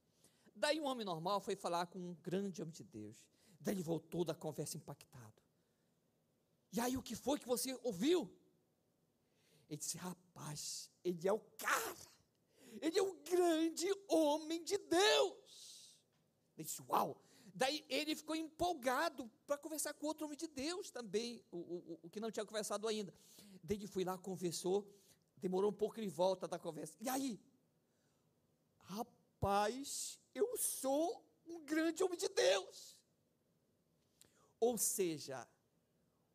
Daí 0.54 0.80
um 0.80 0.84
homem 0.84 1.04
normal 1.04 1.40
foi 1.40 1.56
falar 1.56 1.86
com 1.86 1.98
um 1.98 2.14
grande 2.14 2.62
homem 2.62 2.72
de 2.72 2.84
Deus. 2.84 3.26
Daí 3.60 3.74
ele 3.74 3.82
voltou 3.82 4.24
da 4.24 4.34
conversa 4.34 4.76
impactado. 4.76 5.42
E 6.72 6.80
aí 6.80 6.96
o 6.96 7.02
que 7.02 7.16
foi 7.16 7.38
que 7.38 7.46
você 7.46 7.78
ouviu? 7.82 8.30
Ele 9.68 9.78
disse: 9.78 9.96
Rapaz, 9.96 10.90
ele 11.02 11.26
é 11.26 11.32
o 11.32 11.40
cara, 11.40 12.12
ele 12.80 12.98
é 12.98 13.02
um 13.02 13.22
grande 13.22 13.86
homem 14.08 14.62
de 14.62 14.78
Deus. 14.78 15.98
Ele 16.56 16.64
disse: 16.64 16.82
Uau! 16.82 17.25
Daí 17.56 17.82
ele 17.88 18.14
ficou 18.14 18.36
empolgado 18.36 19.30
para 19.46 19.56
conversar 19.56 19.94
com 19.94 20.06
outro 20.06 20.26
homem 20.26 20.36
de 20.36 20.46
Deus 20.46 20.90
também, 20.90 21.42
o, 21.50 21.56
o, 21.56 22.00
o 22.02 22.10
que 22.10 22.20
não 22.20 22.30
tinha 22.30 22.44
conversado 22.44 22.86
ainda. 22.86 23.14
Daí 23.64 23.78
ele 23.78 23.86
foi 23.86 24.04
lá, 24.04 24.18
conversou, 24.18 24.86
demorou 25.38 25.70
um 25.70 25.74
pouco 25.74 25.98
de 25.98 26.06
volta 26.06 26.46
da 26.46 26.58
conversa. 26.58 26.94
E 27.00 27.08
aí? 27.08 27.40
Rapaz, 28.80 30.20
eu 30.34 30.54
sou 30.58 31.24
um 31.46 31.64
grande 31.64 32.04
homem 32.04 32.18
de 32.18 32.28
Deus. 32.28 32.98
Ou 34.60 34.76
seja, 34.76 35.48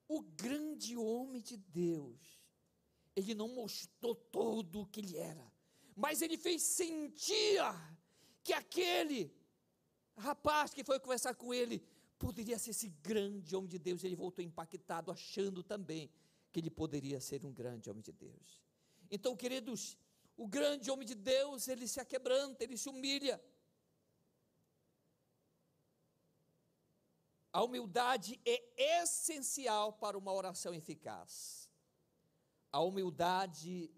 o 0.07 0.23
grande 0.23 0.97
homem 0.97 1.39
de 1.39 1.55
Deus 1.55 2.41
ele 3.15 3.35
não 3.35 3.49
mostrou 3.49 4.15
todo 4.15 4.81
o 4.81 4.87
que 4.87 5.01
ele 5.01 5.17
era, 5.17 5.53
mas 5.95 6.23
ele 6.23 6.35
fez 6.35 6.63
sentir 6.63 7.61
que 8.43 8.53
aquele 8.53 9.31
rapaz 10.17 10.73
que 10.73 10.83
foi 10.83 10.99
conversar 10.99 11.35
com 11.35 11.53
ele 11.53 11.83
poderia 12.17 12.59
ser 12.59 12.71
esse 12.71 12.87
grande 12.87 13.55
homem 13.55 13.69
de 13.69 13.79
Deus. 13.79 14.03
Ele 14.03 14.15
voltou 14.15 14.43
impactado, 14.43 15.11
achando 15.11 15.63
também 15.63 16.09
que 16.51 16.59
ele 16.59 16.69
poderia 16.69 17.19
ser 17.19 17.45
um 17.45 17.51
grande 17.51 17.89
homem 17.89 18.03
de 18.03 18.11
Deus. 18.11 18.61
Então, 19.09 19.35
queridos, 19.35 19.97
o 20.37 20.47
grande 20.47 20.89
homem 20.91 21.07
de 21.07 21.15
Deus, 21.15 21.67
ele 21.67 21.87
se 21.87 21.99
aquebranta, 21.99 22.63
ele 22.63 22.77
se 22.77 22.89
humilha. 22.89 23.41
A 27.51 27.63
humildade 27.63 28.39
é 28.45 29.01
essencial 29.01 29.91
para 29.93 30.17
uma 30.17 30.31
oração 30.31 30.73
eficaz. 30.73 31.69
A 32.71 32.79
humildade 32.79 33.91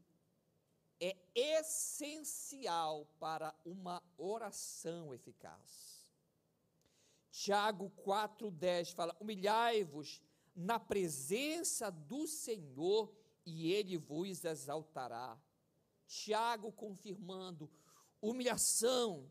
é 1.00 1.16
essencial 1.36 3.06
para 3.20 3.54
uma 3.64 4.02
oração 4.18 5.14
eficaz. 5.14 5.93
Tiago 7.34 7.92
4,10 8.06 8.94
fala: 8.94 9.18
Humilhai-vos 9.20 10.22
na 10.56 10.80
presença 10.80 11.90
do 11.90 12.28
Senhor 12.28 13.12
e 13.44 13.72
ele 13.72 13.98
vos 13.98 14.46
exaltará. 14.46 15.36
Tiago 16.06 16.72
confirmando: 16.72 17.72
humilhação, 18.22 19.28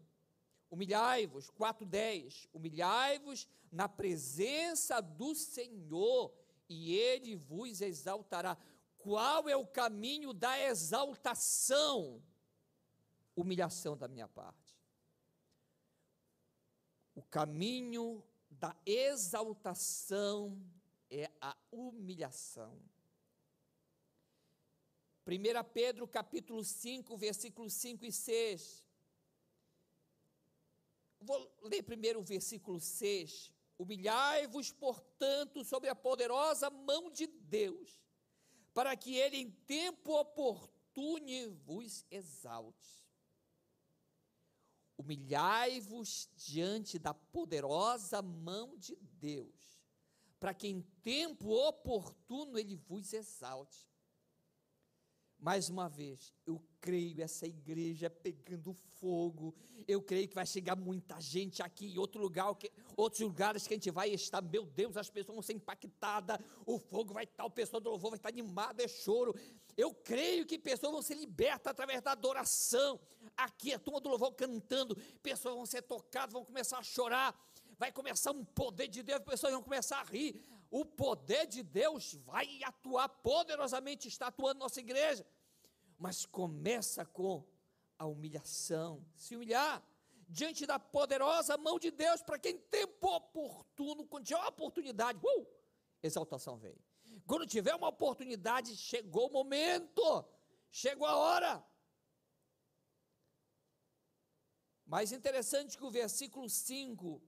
humilhai-vos, 0.68 1.48
4,10: 1.52 2.48
Humilhai-vos 2.52 3.48
na 3.70 3.88
presença 3.88 5.00
do 5.00 5.32
Senhor 5.36 6.34
e 6.68 6.96
ele 6.96 7.36
vos 7.36 7.80
exaltará. 7.80 8.58
Qual 8.98 9.48
é 9.48 9.56
o 9.56 9.66
caminho 9.66 10.32
da 10.32 10.58
exaltação? 10.58 12.20
Humilhação 13.36 13.96
da 13.96 14.08
minha 14.08 14.26
parte. 14.26 14.61
O 17.14 17.22
caminho 17.22 18.24
da 18.50 18.76
exaltação 18.86 20.60
é 21.10 21.30
a 21.40 21.56
humilhação. 21.70 22.80
1 25.26 25.72
Pedro 25.72 26.08
capítulo 26.08 26.64
5, 26.64 27.16
versículos 27.16 27.72
5 27.74 28.04
e 28.04 28.12
6. 28.12 28.84
Vou 31.20 31.56
ler 31.62 31.82
primeiro 31.82 32.20
o 32.20 32.24
versículo 32.24 32.80
6. 32.80 33.52
Humilhai-vos, 33.78 34.72
portanto, 34.72 35.64
sobre 35.64 35.88
a 35.88 35.94
poderosa 35.94 36.70
mão 36.70 37.10
de 37.10 37.26
Deus 37.26 38.02
para 38.74 38.96
que 38.96 39.16
ele 39.16 39.36
em 39.36 39.50
tempo 39.50 40.18
oportuno 40.18 41.54
vos 41.64 42.04
exalte. 42.10 43.01
Humilhai-vos 45.02 46.30
diante 46.36 46.96
da 46.96 47.12
poderosa 47.12 48.22
mão 48.22 48.76
de 48.76 48.96
Deus, 49.18 49.82
para 50.38 50.54
que 50.54 50.68
em 50.68 50.80
tempo 51.02 51.50
oportuno 51.50 52.56
ele 52.56 52.76
vos 52.76 53.12
exalte. 53.12 53.90
Mais 55.42 55.68
uma 55.68 55.88
vez, 55.88 56.32
eu 56.46 56.62
creio 56.80 57.20
essa 57.20 57.44
igreja 57.44 58.08
pegando 58.08 58.72
fogo. 58.72 59.52
Eu 59.88 60.00
creio 60.00 60.28
que 60.28 60.36
vai 60.36 60.46
chegar 60.46 60.76
muita 60.76 61.20
gente 61.20 61.60
aqui 61.60 61.86
em 61.92 61.98
outro 61.98 62.22
lugar, 62.22 62.56
outros 62.96 63.22
lugares 63.22 63.66
que 63.66 63.74
a 63.74 63.76
gente 63.76 63.90
vai 63.90 64.10
estar. 64.10 64.40
Meu 64.40 64.64
Deus, 64.64 64.96
as 64.96 65.10
pessoas 65.10 65.34
vão 65.34 65.42
ser 65.42 65.54
impactadas. 65.54 66.38
O 66.64 66.78
fogo 66.78 67.12
vai 67.12 67.24
estar, 67.24 67.44
o 67.44 67.50
pessoal 67.50 67.80
do 67.80 67.90
louvor 67.90 68.10
vai 68.10 68.18
estar 68.18 68.28
animado, 68.28 68.78
é 68.78 68.86
choro. 68.86 69.34
Eu 69.76 69.94
creio 69.94 70.46
que 70.46 70.58
pessoas 70.58 70.92
vão 70.92 71.02
ser 71.02 71.14
libertas 71.14 71.70
através 71.70 72.02
da 72.02 72.12
adoração. 72.12 73.00
Aqui 73.36 73.72
a 73.72 73.78
turma 73.78 74.00
do 74.00 74.08
louvor 74.08 74.32
cantando, 74.34 74.96
pessoas 75.22 75.54
vão 75.54 75.66
ser 75.66 75.82
tocadas, 75.82 76.32
vão 76.32 76.44
começar 76.44 76.78
a 76.78 76.82
chorar. 76.82 77.38
Vai 77.78 77.90
começar 77.90 78.30
um 78.30 78.44
poder 78.44 78.88
de 78.88 79.02
Deus, 79.02 79.20
pessoas 79.20 79.52
vão 79.52 79.62
começar 79.62 80.00
a 80.00 80.04
rir 80.04 80.40
o 80.72 80.86
poder 80.86 81.46
de 81.46 81.62
Deus 81.62 82.14
vai 82.14 82.60
atuar 82.64 83.06
poderosamente, 83.06 84.08
está 84.08 84.28
atuando 84.28 84.60
nossa 84.60 84.80
igreja. 84.80 85.24
Mas 85.98 86.24
começa 86.24 87.04
com 87.04 87.44
a 87.98 88.06
humilhação, 88.06 89.04
se 89.14 89.36
humilhar 89.36 89.86
diante 90.26 90.64
da 90.64 90.78
poderosa 90.78 91.58
mão 91.58 91.78
de 91.78 91.90
Deus, 91.90 92.22
para 92.22 92.38
quem 92.38 92.56
tempo 92.56 93.06
oportuno, 93.06 94.06
quando 94.06 94.24
tiver 94.24 94.42
oportunidade, 94.46 95.18
uh, 95.22 95.46
exaltação 96.02 96.56
vem. 96.56 96.74
Quando 97.26 97.46
tiver 97.46 97.74
uma 97.74 97.88
oportunidade, 97.88 98.76
chegou 98.76 99.28
o 99.28 99.32
momento, 99.32 100.02
chegou 100.70 101.06
a 101.06 101.16
hora. 101.16 101.52
Mas 104.92 105.12
interessante 105.12 105.76
que 105.78 105.84
o 105.84 105.90
versículo 105.90 106.48
5 106.48 107.22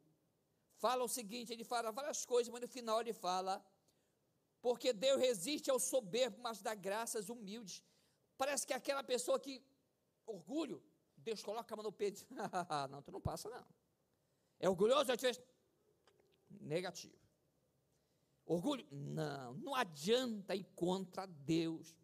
fala 0.84 1.04
o 1.04 1.08
seguinte: 1.08 1.52
ele 1.52 1.64
fala 1.64 1.92
várias 1.92 2.24
coisas, 2.24 2.52
mas 2.52 2.60
no 2.60 2.68
final 2.68 3.00
ele 3.00 3.14
fala: 3.14 3.64
porque 4.60 4.92
Deus 4.92 5.20
resiste 5.20 5.70
ao 5.70 5.78
soberbo, 5.78 6.38
mas 6.40 6.60
dá 6.60 6.74
graças 6.74 7.28
humildes. 7.28 7.82
Parece 8.36 8.66
que 8.66 8.72
aquela 8.72 9.02
pessoa 9.02 9.38
que, 9.38 9.62
orgulho, 10.26 10.82
Deus 11.16 11.42
coloca 11.42 11.72
a 11.72 11.76
mão 11.76 11.84
no 11.84 11.92
peito. 11.92 12.26
não, 12.90 13.02
tu 13.02 13.12
não 13.12 13.20
passa, 13.20 13.48
não. 13.48 13.66
É 14.58 14.68
orgulhoso, 14.68 15.10
eu 15.10 15.16
te 15.16 15.26
vejo. 15.26 15.40
Negativo. 16.74 17.23
Orgulho? 18.46 18.86
Não, 18.90 19.54
não 19.54 19.74
adianta 19.74 20.54
ir 20.54 20.64
contra 20.74 21.26
Deus. 21.26 21.96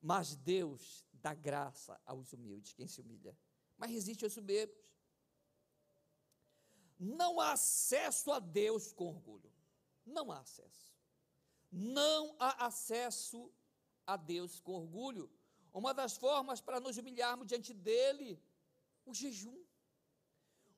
Mas 0.00 0.34
Deus 0.34 1.06
dá 1.12 1.32
graça 1.32 2.00
aos 2.04 2.32
humildes, 2.32 2.74
quem 2.74 2.86
se 2.86 3.00
humilha. 3.00 3.36
Mas 3.78 3.90
resiste 3.90 4.24
aos 4.24 4.32
soberbos. 4.32 4.76
Não 6.98 7.40
há 7.40 7.52
acesso 7.52 8.30
a 8.32 8.38
Deus 8.38 8.92
com 8.92 9.08
orgulho. 9.08 9.52
Não 10.04 10.30
há 10.30 10.40
acesso. 10.40 10.92
Não 11.70 12.36
há 12.38 12.66
acesso 12.66 13.50
a 14.06 14.16
Deus 14.16 14.60
com 14.60 14.72
orgulho. 14.72 15.30
Uma 15.72 15.94
das 15.94 16.16
formas 16.16 16.60
para 16.60 16.80
nos 16.80 16.98
humilharmos 16.98 17.46
diante 17.46 17.72
dele, 17.72 18.40
o 19.06 19.14
jejum. 19.14 19.61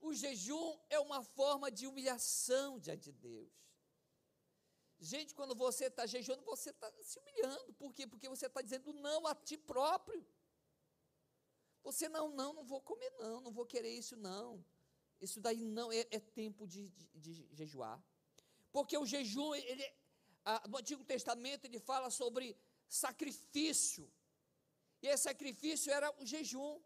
O 0.08 0.12
jejum 0.12 0.68
é 0.90 0.98
uma 1.00 1.20
forma 1.38 1.70
de 1.70 1.86
humilhação 1.86 2.78
diante 2.78 3.10
de 3.10 3.12
Deus. 3.12 3.52
Gente, 5.00 5.34
quando 5.34 5.54
você 5.54 5.86
está 5.86 6.04
jejuando, 6.04 6.44
você 6.44 6.70
está 6.70 6.92
se 7.00 7.18
humilhando. 7.18 7.72
Por 7.72 7.90
quê? 7.94 8.06
Porque 8.06 8.28
você 8.28 8.46
está 8.46 8.60
dizendo 8.60 8.92
não 8.92 9.26
a 9.26 9.34
ti 9.34 9.56
próprio. 9.56 10.22
Você 11.82 12.06
não, 12.16 12.28
não, 12.40 12.52
não 12.52 12.64
vou 12.64 12.82
comer, 12.82 13.10
não, 13.18 13.40
não 13.40 13.50
vou 13.50 13.64
querer 13.64 13.92
isso, 14.02 14.14
não. 14.14 14.62
Isso 15.22 15.40
daí 15.40 15.64
não 15.64 15.90
é, 15.90 16.00
é 16.10 16.20
tempo 16.20 16.66
de, 16.66 16.90
de, 16.90 17.06
de, 17.24 17.48
jejuar. 17.54 17.98
Porque 18.72 18.96
o 18.98 19.06
jejum, 19.06 19.54
ele, 19.54 19.86
no 20.68 20.76
Antigo 20.78 21.02
Testamento, 21.02 21.64
ele 21.64 21.80
fala 21.80 22.10
sobre 22.10 22.54
sacrifício. 22.86 24.10
E 25.00 25.06
esse 25.06 25.24
sacrifício 25.24 25.90
era 25.90 26.14
o 26.22 26.26
jejum. 26.26 26.78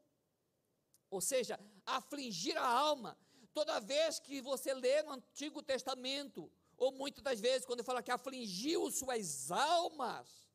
Ou 1.11 1.21
seja, 1.21 1.59
afligir 1.85 2.57
a 2.57 2.67
alma. 2.67 3.19
Toda 3.53 3.81
vez 3.81 4.21
que 4.21 4.41
você 4.41 4.75
lê 4.75 5.03
no 5.03 5.13
Antigo 5.13 5.63
Testamento, 5.63 6.51
ou 6.77 6.93
muitas 6.93 7.23
das 7.25 7.41
vezes, 7.41 7.67
quando 7.67 7.83
fala 7.83 8.03
que 8.03 8.11
afligiu 8.11 8.91
suas 8.91 9.51
almas, 9.51 10.49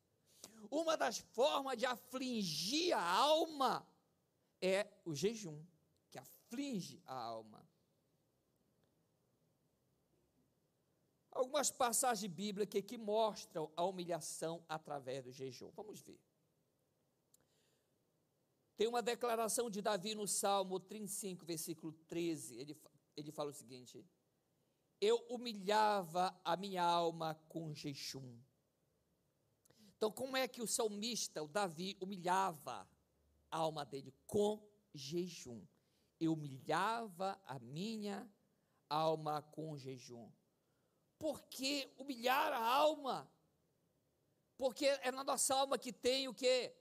uma 0.70 0.96
das 0.96 1.18
formas 1.18 1.76
de 1.76 1.86
afligir 1.86 2.94
a 2.94 3.02
alma 3.02 3.86
é 4.60 4.86
o 5.04 5.14
jejum, 5.14 5.62
que 6.10 6.18
aflige 6.18 7.02
a 7.04 7.14
alma. 7.14 7.68
Algumas 11.30 11.70
passagens 11.70 12.32
bíblicas 12.32 12.80
que 12.82 12.96
mostram 12.96 13.70
a 13.76 13.84
humilhação 13.84 14.64
através 14.68 15.24
do 15.24 15.32
jejum. 15.32 15.70
Vamos 15.72 16.00
ver. 16.00 16.18
Tem 18.76 18.88
uma 18.88 19.02
declaração 19.02 19.70
de 19.70 19.80
Davi 19.80 20.14
no 20.14 20.26
Salmo 20.26 20.80
35, 20.80 21.44
versículo 21.44 21.92
13. 22.08 22.56
Ele, 22.56 22.76
ele 23.16 23.30
fala 23.30 23.50
o 23.50 23.54
seguinte: 23.54 24.04
Eu 25.00 25.24
humilhava 25.28 26.38
a 26.44 26.56
minha 26.56 26.82
alma 26.82 27.34
com 27.48 27.72
jejum. 27.72 28.36
Então, 29.96 30.10
como 30.10 30.36
é 30.36 30.48
que 30.48 30.60
o 30.60 30.66
salmista, 30.66 31.42
o 31.42 31.48
Davi, 31.48 31.96
humilhava 32.00 32.88
a 33.50 33.56
alma 33.56 33.84
dele? 33.84 34.12
Com 34.26 34.62
jejum. 34.92 35.64
Eu 36.20 36.32
humilhava 36.32 37.40
a 37.46 37.58
minha 37.60 38.28
alma 38.88 39.40
com 39.40 39.76
jejum. 39.76 40.30
Por 41.18 41.42
que 41.44 41.88
humilhar 41.96 42.52
a 42.52 42.58
alma? 42.58 43.30
Porque 44.56 44.86
é 44.86 45.10
na 45.10 45.24
nossa 45.24 45.54
alma 45.54 45.78
que 45.78 45.92
tem 45.92 46.28
o 46.28 46.34
que? 46.34 46.74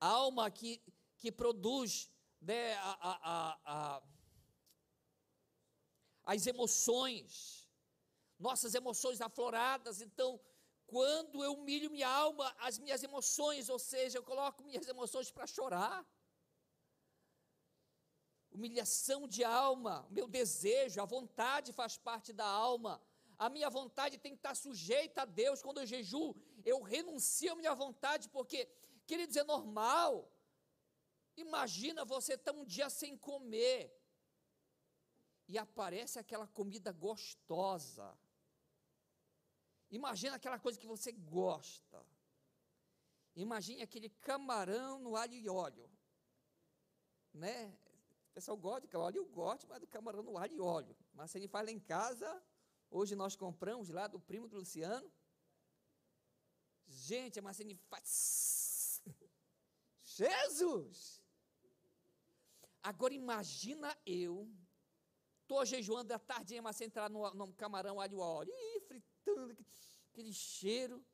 A 0.00 0.08
alma 0.08 0.50
que 0.50 0.82
que 1.22 1.30
produz 1.30 2.10
né, 2.40 2.74
a, 2.74 2.92
a, 3.10 3.58
a, 3.74 4.02
as 6.24 6.48
emoções, 6.52 7.68
nossas 8.46 8.74
emoções 8.74 9.20
afloradas. 9.20 10.00
Então, 10.00 10.40
quando 10.84 11.44
eu 11.44 11.52
humilho 11.52 11.92
minha 11.92 12.08
alma, 12.08 12.52
as 12.58 12.76
minhas 12.76 13.04
emoções, 13.04 13.68
ou 13.68 13.78
seja, 13.78 14.18
eu 14.18 14.24
coloco 14.24 14.64
minhas 14.64 14.88
emoções 14.94 15.30
para 15.30 15.46
chorar. 15.46 16.04
Humilhação 18.50 19.28
de 19.28 19.44
alma, 19.44 20.04
o 20.10 20.12
meu 20.12 20.26
desejo, 20.26 21.00
a 21.00 21.04
vontade 21.04 21.72
faz 21.72 21.96
parte 21.96 22.32
da 22.32 22.44
alma. 22.44 23.00
A 23.38 23.48
minha 23.48 23.70
vontade 23.70 24.18
tem 24.18 24.32
que 24.32 24.40
estar 24.40 24.56
sujeita 24.56 25.22
a 25.22 25.24
Deus. 25.24 25.62
Quando 25.62 25.78
eu 25.80 25.86
jejuo, 25.86 26.34
eu 26.64 26.82
renuncio 26.82 27.52
à 27.52 27.54
minha 27.54 27.74
vontade, 27.74 28.28
porque, 28.28 28.68
queridos, 29.06 29.36
é 29.36 29.44
normal. 29.44 30.31
Imagina 31.36 32.04
você 32.04 32.34
estar 32.34 32.52
um 32.52 32.64
dia 32.64 32.90
sem 32.90 33.16
comer 33.16 33.92
e 35.48 35.58
aparece 35.58 36.18
aquela 36.18 36.46
comida 36.46 36.92
gostosa. 36.92 38.16
Imagina 39.90 40.36
aquela 40.36 40.58
coisa 40.58 40.78
que 40.78 40.86
você 40.86 41.12
gosta. 41.12 42.04
Imagine 43.34 43.82
aquele 43.82 44.08
camarão 44.08 44.98
no 44.98 45.16
alho 45.16 45.34
e 45.34 45.48
óleo. 45.48 45.90
Né? 47.32 47.68
O 48.30 48.32
pessoal 48.34 48.56
gosta 48.56 48.86
de 48.86 48.96
óleo, 48.96 49.18
eu 49.18 49.26
gosto, 49.26 49.66
mas 49.66 49.80
do 49.80 49.86
camarão 49.86 50.22
no 50.22 50.36
alho 50.38 50.54
e 50.54 50.60
óleo. 50.60 50.96
Mas 51.14 51.30
se 51.30 51.38
ele 51.38 51.48
faz 51.48 51.66
lá 51.66 51.72
em 51.72 51.80
casa, 51.80 52.42
hoje 52.90 53.14
nós 53.14 53.36
compramos 53.36 53.88
lá 53.88 54.06
do 54.06 54.20
primo 54.20 54.48
do 54.48 54.56
Luciano. 54.56 55.10
Gente, 56.86 57.38
a 57.38 57.42
Marceline 57.42 57.74
faz. 57.88 59.02
Jesus! 60.04 61.21
Agora 62.82 63.14
imagina 63.14 63.96
eu, 64.04 64.50
estou 65.42 65.64
jejuando 65.64 66.12
à 66.12 66.18
tardinha, 66.18 66.62
mas 66.62 66.80
entrar 66.80 67.08
no, 67.08 67.30
no 67.34 67.52
camarão 67.52 68.00
alho 68.00 68.18
óleo, 68.18 68.52
ih, 68.52 68.80
fritando, 68.80 69.56
aquele 70.10 70.32
cheiro. 70.32 71.04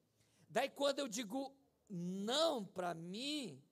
Daí 0.48 0.70
quando 0.70 1.00
eu 1.00 1.09
digo 1.09 1.54
não 1.88 2.64
para 2.64 2.94
mim, 2.94 3.62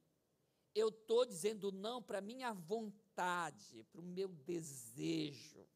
eu 0.75 0.89
estou 0.89 1.25
dizendo 1.25 1.73
não 1.73 2.03
para 2.03 2.21
minha 2.21 2.53
vontade, 2.53 3.83
para 3.85 4.01
o 4.01 4.05
meu 4.05 4.29
desejo. 4.29 5.67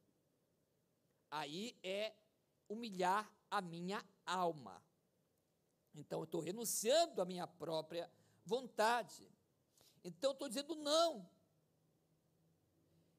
Aí 1.30 1.78
é 1.82 2.14
humilhar 2.68 3.32
a 3.50 3.62
minha 3.62 4.04
alma. 4.26 4.82
Então 5.94 6.20
eu 6.20 6.24
estou 6.24 6.40
renunciando 6.40 7.22
à 7.22 7.24
minha 7.24 7.46
própria 7.46 8.10
vontade. 8.44 9.30
Então 10.04 10.30
eu 10.30 10.34
estou 10.34 10.48
dizendo 10.48 10.74
não. 10.74 11.28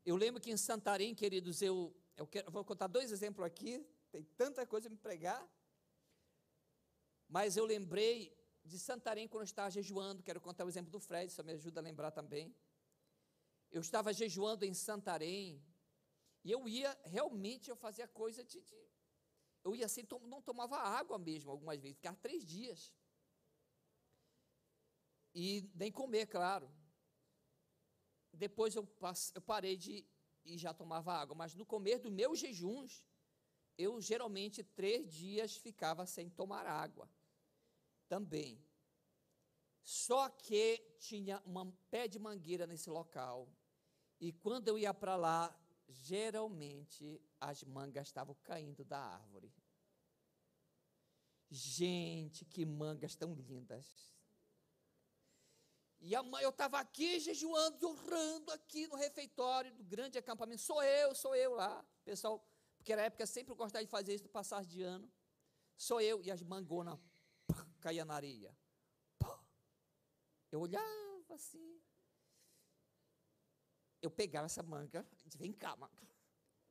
Eu 0.04 0.16
lembro 0.16 0.42
que 0.42 0.52
em 0.52 0.58
Santarém, 0.58 1.14
queridos, 1.14 1.62
eu, 1.62 1.96
eu, 2.18 2.26
quero, 2.26 2.48
eu 2.48 2.52
vou 2.52 2.66
contar 2.66 2.88
dois 2.88 3.12
exemplos 3.12 3.46
aqui, 3.46 3.86
tem 4.12 4.24
tanta 4.36 4.66
coisa 4.66 4.90
para 4.90 4.96
me 4.96 5.02
pregar, 5.02 5.48
mas 7.30 7.56
eu 7.56 7.66
lembrei 7.66 8.36
de 8.66 8.80
Santarém 8.80 9.28
quando 9.28 9.42
eu 9.42 9.46
estava 9.46 9.70
jejuando, 9.70 10.24
quero 10.24 10.42
contar 10.42 10.66
o 10.66 10.70
exemplo 10.70 10.92
do 10.92 11.00
Fred, 11.00 11.32
isso 11.32 11.44
me 11.44 11.54
ajuda 11.54 11.80
a 11.80 11.84
lembrar 11.84 12.12
também. 12.12 12.56
Eu 13.72 13.82
estava 13.82 14.12
jejuando 14.12 14.66
em 14.66 14.74
Santarém, 14.74 15.64
e 16.44 16.52
eu 16.52 16.68
ia, 16.68 17.00
realmente, 17.04 17.70
eu 17.70 17.76
fazia 17.76 18.08
coisa 18.08 18.44
de, 18.44 18.60
de 18.60 18.76
eu 19.64 19.76
ia 19.76 19.86
assim, 19.86 20.04
não 20.24 20.42
tomava 20.42 20.78
água 20.78 21.20
mesmo, 21.20 21.52
algumas 21.52 21.80
vezes, 21.80 21.98
ficava 21.98 22.18
três 22.18 22.44
dias. 22.44 22.92
E 25.36 25.70
nem 25.76 25.92
comer, 25.92 26.26
claro 26.26 26.81
depois 28.34 28.76
eu, 28.76 28.88
eu 29.36 29.42
parei 29.42 29.76
de 29.76 30.06
e 30.44 30.58
já 30.58 30.74
tomava 30.74 31.14
água, 31.14 31.36
mas 31.36 31.54
no 31.54 31.66
começo 31.66 32.04
dos 32.04 32.12
meus 32.12 32.40
jejuns, 32.40 33.04
eu 33.78 34.02
geralmente 34.02 34.64
três 34.64 35.08
dias 35.12 35.56
ficava 35.56 36.06
sem 36.06 36.30
tomar 36.30 36.66
água 36.66 37.10
também. 38.08 38.60
Só 39.84 40.30
que 40.30 40.78
tinha 41.00 41.42
um 41.46 41.72
pé 41.90 42.08
de 42.08 42.20
mangueira 42.20 42.68
nesse 42.68 42.90
local, 42.90 43.48
e 44.20 44.32
quando 44.32 44.68
eu 44.68 44.78
ia 44.78 44.94
para 44.94 45.16
lá, 45.16 45.56
geralmente 45.88 47.20
as 47.40 47.64
mangas 47.64 48.08
estavam 48.08 48.36
caindo 48.44 48.84
da 48.86 49.00
árvore. 49.00 49.52
Gente, 51.50 52.46
que 52.46 52.66
mangas 52.66 53.16
tão 53.16 53.34
lindas. 53.34 54.11
E 56.02 56.14
eu 56.14 56.50
estava 56.50 56.80
aqui 56.80 57.20
jejuando, 57.20 57.88
orando 57.88 58.52
aqui 58.52 58.88
no 58.88 58.96
refeitório 58.96 59.72
do 59.72 59.84
grande 59.84 60.18
acampamento. 60.18 60.60
Sou 60.60 60.82
eu, 60.82 61.14
sou 61.14 61.36
eu 61.36 61.54
lá. 61.54 61.86
Pessoal, 62.04 62.44
porque 62.76 62.96
na 62.96 63.04
época 63.04 63.22
eu 63.22 63.28
sempre 63.28 63.54
gostava 63.54 63.86
de 63.86 63.92
fazer 63.92 64.16
isso, 64.16 64.28
passar 64.28 64.66
de 64.66 64.82
ano. 64.82 65.10
Sou 65.78 66.02
eu 66.02 66.20
e 66.24 66.32
as 66.32 66.42
mangonas 66.42 66.98
caíam 67.80 68.06
na 68.06 68.16
areia. 68.16 68.58
Eu 70.52 70.62
olhava 70.62 71.36
assim. 71.36 71.80
Eu 74.02 74.10
pegava 74.10 74.48
essa 74.48 74.64
manga, 74.64 75.08
vem 75.36 75.54
cá, 75.54 75.76
manga. 75.76 76.10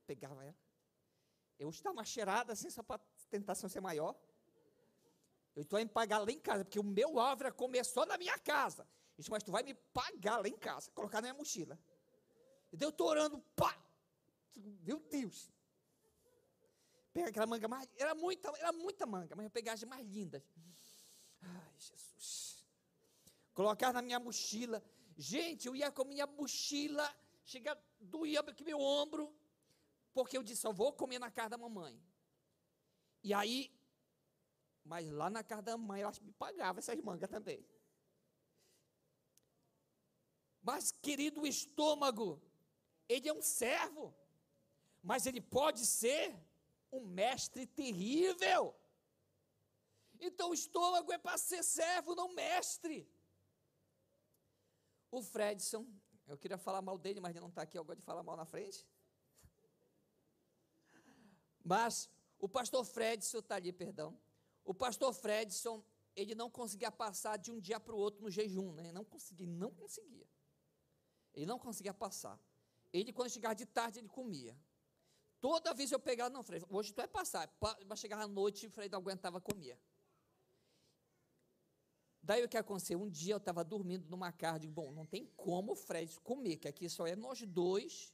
Pegava 0.05 0.43
ela. 0.43 0.59
Eu 1.57 1.69
estava 1.69 2.03
cheirada 2.03 2.51
assim, 2.51 2.69
só 2.69 2.83
para 2.83 2.99
tentação 3.29 3.69
ser 3.69 3.79
maior. 3.79 4.13
Eu 5.55 5.61
estou 5.61 5.79
me 5.79 5.85
pagar 5.85 6.19
lá 6.19 6.29
em 6.29 6.39
casa, 6.39 6.65
porque 6.65 6.79
o 6.79 6.83
meu 6.83 7.17
alvo 7.17 7.49
começou 7.53 8.05
na 8.05 8.17
minha 8.17 8.37
casa. 8.37 8.85
Isso, 9.21 9.29
mas 9.29 9.43
tu 9.43 9.51
vai 9.51 9.61
me 9.61 9.75
pagar 9.99 10.37
lá 10.41 10.47
em 10.47 10.57
casa, 10.57 10.89
colocar 10.91 11.19
na 11.19 11.27
minha 11.27 11.35
mochila. 11.35 11.77
E 12.73 12.81
eu 12.81 12.89
estou 12.89 13.07
orando, 13.07 13.39
pá! 13.55 13.71
Meu 14.81 14.99
Deus! 14.99 15.47
Pega 17.13 17.29
aquela 17.29 17.45
manga 17.45 17.67
mais. 17.67 17.87
Era 17.97 18.15
muita, 18.15 18.49
era 18.57 18.71
muita 18.71 19.05
manga, 19.05 19.35
mas 19.35 19.43
eu 19.43 19.51
pegava 19.51 19.75
as 19.75 19.83
mais 19.83 20.03
lindas. 20.07 20.41
Ai, 21.39 21.73
Jesus. 21.77 22.65
Colocar 23.53 23.93
na 23.93 24.01
minha 24.01 24.19
mochila. 24.19 24.83
Gente, 25.15 25.67
eu 25.67 25.75
ia 25.75 25.91
com 25.91 26.01
a 26.01 26.05
minha 26.05 26.25
mochila, 26.25 27.07
chega, 27.43 27.77
doía 27.99 28.39
aqui 28.39 28.63
meu 28.63 28.79
ombro, 28.79 29.31
porque 30.13 30.35
eu 30.35 30.41
disse, 30.41 30.61
só 30.61 30.73
vou 30.73 30.93
comer 30.93 31.19
na 31.19 31.29
casa 31.29 31.49
da 31.49 31.57
mamãe. 31.59 32.01
E 33.23 33.35
aí, 33.35 33.71
mas 34.83 35.07
lá 35.11 35.29
na 35.29 35.43
casa 35.43 35.61
da 35.61 35.77
mãe, 35.77 36.01
ela 36.01 36.11
me 36.23 36.31
pagava 36.31 36.79
essas 36.79 36.99
mangas 37.01 37.29
também. 37.29 37.63
Mas, 40.71 40.89
querido, 41.07 41.41
o 41.41 41.47
estômago, 41.47 42.41
ele 43.09 43.27
é 43.27 43.33
um 43.33 43.41
servo, 43.41 44.15
mas 45.03 45.25
ele 45.25 45.41
pode 45.41 45.85
ser 45.85 46.33
um 46.89 47.01
mestre 47.01 47.65
terrível. 47.65 48.73
Então, 50.17 50.51
o 50.51 50.53
estômago 50.53 51.11
é 51.11 51.17
para 51.17 51.37
ser 51.37 51.61
servo, 51.61 52.15
não 52.15 52.33
mestre. 52.33 52.97
O 55.11 55.21
Fredson, 55.21 55.85
eu 56.25 56.37
queria 56.37 56.57
falar 56.57 56.81
mal 56.81 56.97
dele, 56.97 57.19
mas 57.19 57.31
ele 57.31 57.41
não 57.41 57.49
está 57.49 57.63
aqui, 57.63 57.77
eu 57.77 57.83
gosto 57.83 57.99
de 57.99 58.05
falar 58.05 58.23
mal 58.23 58.37
na 58.37 58.45
frente. 58.45 58.87
Mas 61.65 62.09
o 62.39 62.47
pastor 62.47 62.85
Fredson 62.85 63.39
está 63.39 63.55
ali, 63.55 63.73
perdão. 63.73 64.17
O 64.63 64.73
pastor 64.73 65.13
Fredson, 65.13 65.83
ele 66.15 66.33
não 66.33 66.49
conseguia 66.49 66.89
passar 66.89 67.35
de 67.35 67.51
um 67.51 67.59
dia 67.59 67.77
para 67.77 67.93
o 67.93 67.97
outro 67.97 68.21
no 68.21 68.31
jejum, 68.31 68.71
né? 68.71 68.93
Não 68.93 69.03
conseguia, 69.03 69.47
não 69.47 69.73
conseguia. 69.73 70.31
Ele 71.33 71.45
não 71.45 71.59
conseguia 71.59 71.93
passar. 71.93 72.39
Ele, 72.91 73.13
quando 73.13 73.29
chegava 73.29 73.55
de 73.55 73.65
tarde, 73.65 73.99
ele 73.99 74.07
comia. 74.09 74.57
Toda 75.39 75.73
vez 75.73 75.91
eu 75.91 75.99
pegava, 75.99 76.29
não, 76.29 76.43
Fred, 76.43 76.65
hoje 76.69 76.93
tu 76.93 76.97
vai 76.97 77.07
passar. 77.07 77.47
Para 77.59 77.95
chegar 77.95 78.19
à 78.19 78.27
noite, 78.27 78.67
o 78.67 78.69
Fred 78.69 78.91
não 78.91 78.99
aguentava 78.99 79.39
comer. 79.41 79.79
Daí 82.21 82.43
o 82.43 82.49
que 82.49 82.57
aconteceu? 82.57 83.01
Um 83.01 83.09
dia 83.09 83.33
eu 83.33 83.37
estava 83.37 83.63
dormindo 83.63 84.07
numa 84.07 84.31
casa, 84.31 84.59
digo, 84.59 84.73
bom, 84.73 84.91
não 84.91 85.05
tem 85.05 85.25
como 85.35 85.71
o 85.71 85.75
Fred 85.75 86.19
comer, 86.19 86.57
que 86.57 86.67
aqui 86.67 86.87
só 86.87 87.07
é 87.07 87.15
nós 87.15 87.41
dois, 87.41 88.13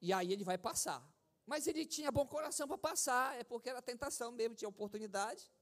e 0.00 0.12
aí 0.12 0.32
ele 0.32 0.42
vai 0.42 0.58
passar. 0.58 1.08
Mas 1.46 1.68
ele 1.68 1.86
tinha 1.86 2.10
bom 2.10 2.26
coração 2.26 2.66
para 2.66 2.78
passar, 2.78 3.38
é 3.38 3.44
porque 3.44 3.68
era 3.68 3.80
tentação 3.80 4.32
mesmo, 4.32 4.56
tinha 4.56 4.68
oportunidade. 4.68 5.52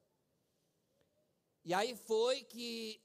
E 1.64 1.74
aí 1.74 1.94
foi 1.94 2.42
que 2.44 3.02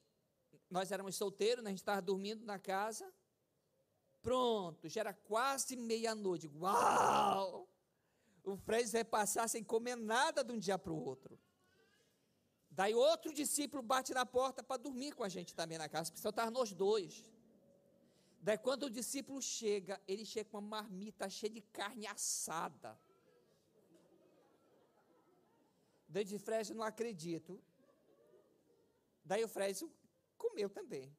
nós 0.70 0.92
éramos 0.92 1.16
solteiros, 1.16 1.64
né, 1.64 1.70
a 1.70 1.72
gente 1.72 1.80
estava 1.80 2.02
dormindo 2.02 2.46
na 2.46 2.58
casa. 2.58 3.14
Pronto, 4.28 4.90
já 4.90 5.00
era 5.00 5.14
quase 5.14 5.78
meia-noite. 5.78 6.50
Uau! 6.60 7.66
O 8.44 8.58
Fred 8.58 8.92
vai 8.92 9.06
passar 9.06 9.48
sem 9.48 9.64
comer 9.64 9.96
nada 9.96 10.44
de 10.44 10.52
um 10.52 10.60
dia 10.60 10.78
para 10.78 10.92
o 10.92 11.02
outro. 11.02 11.40
Daí 12.70 12.94
outro 12.94 13.34
discípulo 13.34 13.82
bate 13.82 14.14
na 14.14 14.26
porta 14.26 14.62
para 14.62 14.82
dormir 14.82 15.14
com 15.14 15.24
a 15.24 15.30
gente 15.30 15.56
também 15.56 15.78
na 15.78 15.88
casa, 15.88 16.12
porque 16.12 16.22
só 16.22 16.28
estavam 16.28 16.52
nós 16.52 16.74
dois. 16.74 17.24
Daí 18.42 18.58
quando 18.58 18.84
o 18.88 18.90
discípulo 18.90 19.42
chega, 19.42 19.98
ele 20.06 20.26
chega 20.26 20.50
com 20.50 20.58
uma 20.58 20.82
marmita 20.82 21.30
cheia 21.30 21.54
de 21.54 21.62
carne 21.62 22.06
assada. 22.06 23.00
Daí 26.10 26.26
de 26.26 26.38
Fred, 26.38 26.74
não 26.74 26.84
acredito. 26.84 27.64
Daí 29.24 29.42
o 29.46 29.48
Fred 29.48 29.90
comeu 30.38 30.70
também. 30.70 31.16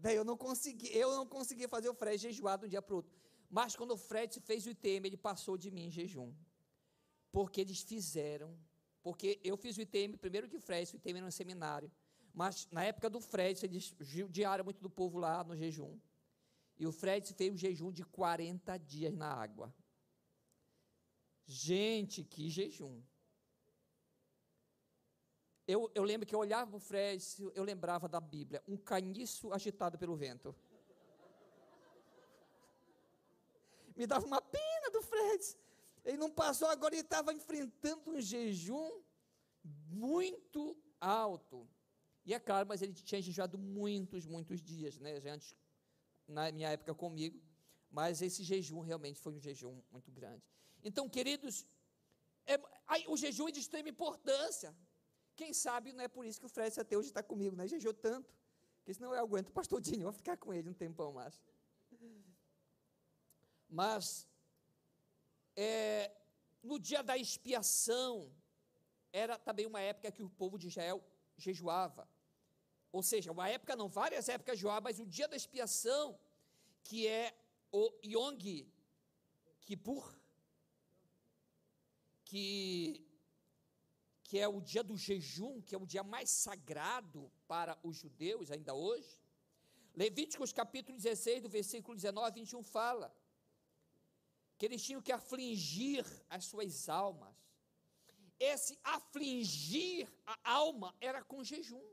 Daí 0.00 0.14
eu 0.14 0.24
não 0.24 0.36
consegui, 0.36 0.88
eu 0.96 1.10
não 1.16 1.26
consegui 1.26 1.66
fazer 1.66 1.88
o 1.88 1.94
Fred 1.94 2.18
jejuar 2.22 2.56
de 2.56 2.66
um 2.66 2.68
dia 2.68 2.80
para 2.80 2.94
o 2.94 2.96
outro. 2.98 3.12
Mas 3.50 3.74
quando 3.74 3.90
o 3.92 3.96
Fred 3.96 4.40
fez 4.40 4.64
o 4.64 4.70
ITM, 4.70 5.06
ele 5.06 5.16
passou 5.16 5.56
de 5.58 5.70
mim 5.70 5.86
em 5.86 5.90
jejum. 5.90 6.32
Porque 7.32 7.60
eles 7.60 7.80
fizeram, 7.82 8.56
porque 9.02 9.40
eu 9.42 9.56
fiz 9.56 9.76
o 9.76 9.82
ITM 9.82 10.16
primeiro 10.16 10.48
que 10.48 10.56
o 10.56 10.60
Fred, 10.60 10.94
o 10.94 10.96
ITM 10.96 11.18
era 11.18 11.26
um 11.26 11.30
seminário. 11.30 11.90
Mas 12.32 12.68
na 12.70 12.84
época 12.84 13.10
do 13.10 13.20
Fred, 13.20 13.64
eles 13.66 13.92
judiaram 13.98 14.64
muito 14.64 14.80
do 14.80 14.88
povo 14.88 15.18
lá 15.18 15.42
no 15.42 15.56
jejum. 15.56 15.98
E 16.78 16.86
o 16.86 16.92
Fred 16.92 17.34
fez 17.34 17.52
um 17.52 17.56
jejum 17.56 17.90
de 17.90 18.04
40 18.04 18.76
dias 18.78 19.12
na 19.12 19.32
água. 19.32 19.74
Gente, 21.44 22.22
que 22.22 22.48
jejum. 22.48 23.02
Eu, 25.68 25.90
eu 25.94 26.02
lembro 26.02 26.26
que 26.26 26.34
eu 26.34 26.38
olhava 26.38 26.70
para 26.70 26.78
o 26.78 26.80
Fred, 26.80 27.22
eu 27.54 27.62
lembrava 27.62 28.08
da 28.08 28.18
Bíblia, 28.18 28.62
um 28.66 28.74
caniço 28.74 29.52
agitado 29.52 29.98
pelo 29.98 30.16
vento. 30.16 30.56
Me 33.94 34.06
dava 34.06 34.24
uma 34.24 34.40
pena 34.40 34.90
do 34.90 35.02
Fred. 35.02 35.58
Ele 36.06 36.16
não 36.16 36.30
passou, 36.30 36.68
agora 36.68 36.94
ele 36.94 37.02
estava 37.02 37.34
enfrentando 37.34 38.12
um 38.12 38.18
jejum 38.18 39.02
muito 39.90 40.74
alto. 40.98 41.68
E 42.24 42.32
é 42.32 42.40
claro, 42.40 42.66
mas 42.66 42.80
ele 42.80 42.94
tinha 42.94 43.20
jejuado 43.20 43.58
muitos, 43.58 44.24
muitos 44.24 44.62
dias, 44.62 44.98
né? 44.98 45.20
Já 45.20 45.34
antes, 45.34 45.54
na 46.26 46.50
minha 46.50 46.70
época 46.70 46.94
comigo. 46.94 47.38
Mas 47.90 48.22
esse 48.22 48.42
jejum 48.42 48.80
realmente 48.80 49.20
foi 49.20 49.34
um 49.34 49.40
jejum 49.40 49.82
muito 49.90 50.10
grande. 50.10 50.42
Então, 50.82 51.10
queridos, 51.10 51.66
é, 52.46 52.58
aí, 52.86 53.04
o 53.06 53.18
jejum 53.18 53.48
é 53.48 53.52
de 53.52 53.60
extrema 53.60 53.90
importância. 53.90 54.74
Quem 55.40 55.52
sabe 55.52 55.92
não 55.92 56.02
é 56.02 56.08
por 56.08 56.24
isso 56.26 56.40
que 56.40 56.46
o 56.46 56.48
Fred 56.48 56.80
até 56.80 56.96
hoje 56.98 57.10
está 57.10 57.22
comigo, 57.22 57.54
né? 57.54 57.64
Jejuou 57.74 57.94
tanto. 57.94 58.30
Porque 58.78 58.94
senão 58.94 59.14
eu 59.14 59.20
aguento 59.20 59.50
o 59.50 59.52
pastor 59.52 59.80
Dinho, 59.80 60.02
vou 60.02 60.12
ficar 60.12 60.36
com 60.36 60.52
ele 60.52 60.68
um 60.68 60.74
tempão 60.74 61.12
mais. 61.12 61.40
Mas, 63.68 64.26
é, 65.54 66.10
no 66.62 66.76
dia 66.78 67.02
da 67.02 67.16
expiação, 67.16 68.32
era 69.12 69.38
também 69.38 69.66
uma 69.66 69.80
época 69.80 70.10
que 70.10 70.24
o 70.24 70.30
povo 70.30 70.58
de 70.58 70.66
Israel 70.66 71.04
jejuava. 71.36 72.08
Ou 72.90 73.02
seja, 73.02 73.30
uma 73.30 73.48
época 73.48 73.76
não, 73.76 73.88
várias 73.88 74.28
épocas 74.28 74.58
Joá, 74.58 74.80
mas 74.80 74.98
o 74.98 75.06
dia 75.06 75.28
da 75.28 75.36
expiação, 75.36 76.18
que 76.82 77.06
é 77.06 77.36
o 77.70 77.92
Yong 78.04 78.72
Kippur, 79.60 80.18
que, 82.24 83.06
que 84.28 84.38
é 84.38 84.46
o 84.46 84.60
dia 84.60 84.84
do 84.84 84.94
jejum, 84.94 85.62
que 85.62 85.74
é 85.74 85.78
o 85.78 85.86
dia 85.86 86.02
mais 86.02 86.28
sagrado 86.28 87.32
para 87.46 87.78
os 87.82 87.96
judeus 87.96 88.50
ainda 88.50 88.74
hoje. 88.74 89.18
Levíticos 89.94 90.52
capítulo 90.52 90.98
16, 90.98 91.44
do 91.44 91.48
versículo 91.48 91.96
19 91.96 92.26
a 92.26 92.30
21 92.30 92.62
fala 92.62 93.08
que 94.58 94.66
eles 94.66 94.84
tinham 94.84 95.00
que 95.00 95.12
afligir 95.12 96.04
as 96.28 96.44
suas 96.44 96.90
almas. 96.90 97.34
Esse 98.38 98.78
afligir 98.84 100.06
a 100.26 100.36
alma 100.44 100.94
era 101.00 101.24
com 101.24 101.42
jejum. 101.42 101.88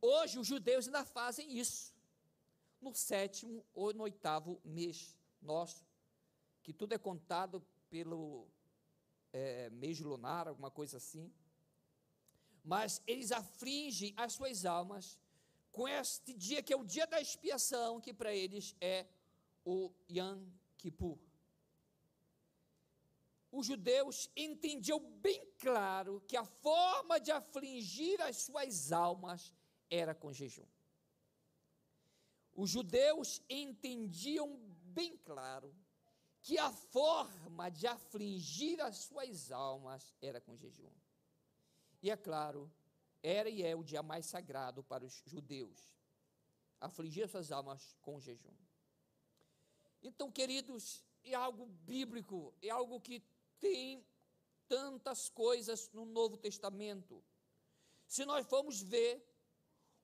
Hoje 0.00 0.38
os 0.38 0.46
judeus 0.46 0.86
ainda 0.86 1.04
fazem 1.04 1.58
isso. 1.58 1.92
No 2.80 2.94
sétimo 2.94 3.66
ou 3.74 3.92
no 3.92 4.04
oitavo 4.04 4.60
mês 4.64 5.18
nosso, 5.40 5.84
que 6.62 6.72
tudo 6.72 6.92
é 6.92 6.98
contado 6.98 7.60
pelo 7.90 8.46
é, 9.32 9.68
mês 9.70 9.98
lunar, 9.98 10.46
alguma 10.46 10.70
coisa 10.70 10.98
assim. 10.98 11.32
Mas 12.64 13.02
eles 13.06 13.32
afligem 13.32 14.14
as 14.16 14.34
suas 14.34 14.64
almas 14.64 15.18
com 15.72 15.88
este 15.88 16.34
dia 16.34 16.62
que 16.62 16.72
é 16.72 16.76
o 16.76 16.84
dia 16.84 17.06
da 17.06 17.20
expiação, 17.20 18.00
que 18.00 18.12
para 18.12 18.34
eles 18.34 18.76
é 18.80 19.06
o 19.64 19.92
Yom 20.10 20.46
Kippur. 20.76 21.18
Os 23.50 23.66
judeus 23.66 24.30
entendiam 24.34 24.98
bem 24.98 25.44
claro 25.58 26.22
que 26.26 26.36
a 26.36 26.44
forma 26.44 27.18
de 27.18 27.30
afligir 27.30 28.20
as 28.22 28.36
suas 28.38 28.92
almas 28.92 29.52
era 29.90 30.14
com 30.14 30.32
jejum. 30.32 30.66
Os 32.54 32.70
judeus 32.70 33.42
entendiam 33.48 34.58
bem 34.84 35.16
claro 35.18 35.74
que 36.40 36.58
a 36.58 36.72
forma 36.72 37.70
de 37.70 37.86
afligir 37.86 38.80
as 38.80 38.96
suas 38.98 39.52
almas 39.52 40.14
era 40.20 40.40
com 40.40 40.56
jejum. 40.56 40.90
E 42.02 42.10
é 42.10 42.16
claro, 42.16 42.70
era 43.22 43.48
e 43.48 43.62
é 43.62 43.76
o 43.76 43.84
dia 43.84 44.02
mais 44.02 44.26
sagrado 44.26 44.82
para 44.82 45.04
os 45.04 45.22
judeus, 45.24 45.94
afligir 46.80 47.24
as 47.24 47.30
suas 47.30 47.52
almas 47.52 47.96
com 48.02 48.20
jejum. 48.20 48.56
Então, 50.02 50.30
queridos, 50.30 51.04
é 51.22 51.34
algo 51.34 51.66
bíblico, 51.66 52.52
é 52.60 52.70
algo 52.70 53.00
que 53.00 53.22
tem 53.60 54.04
tantas 54.66 55.28
coisas 55.28 55.90
no 55.92 56.04
Novo 56.04 56.36
Testamento. 56.36 57.22
Se 58.08 58.24
nós 58.24 58.44
formos 58.46 58.82
ver 58.82 59.24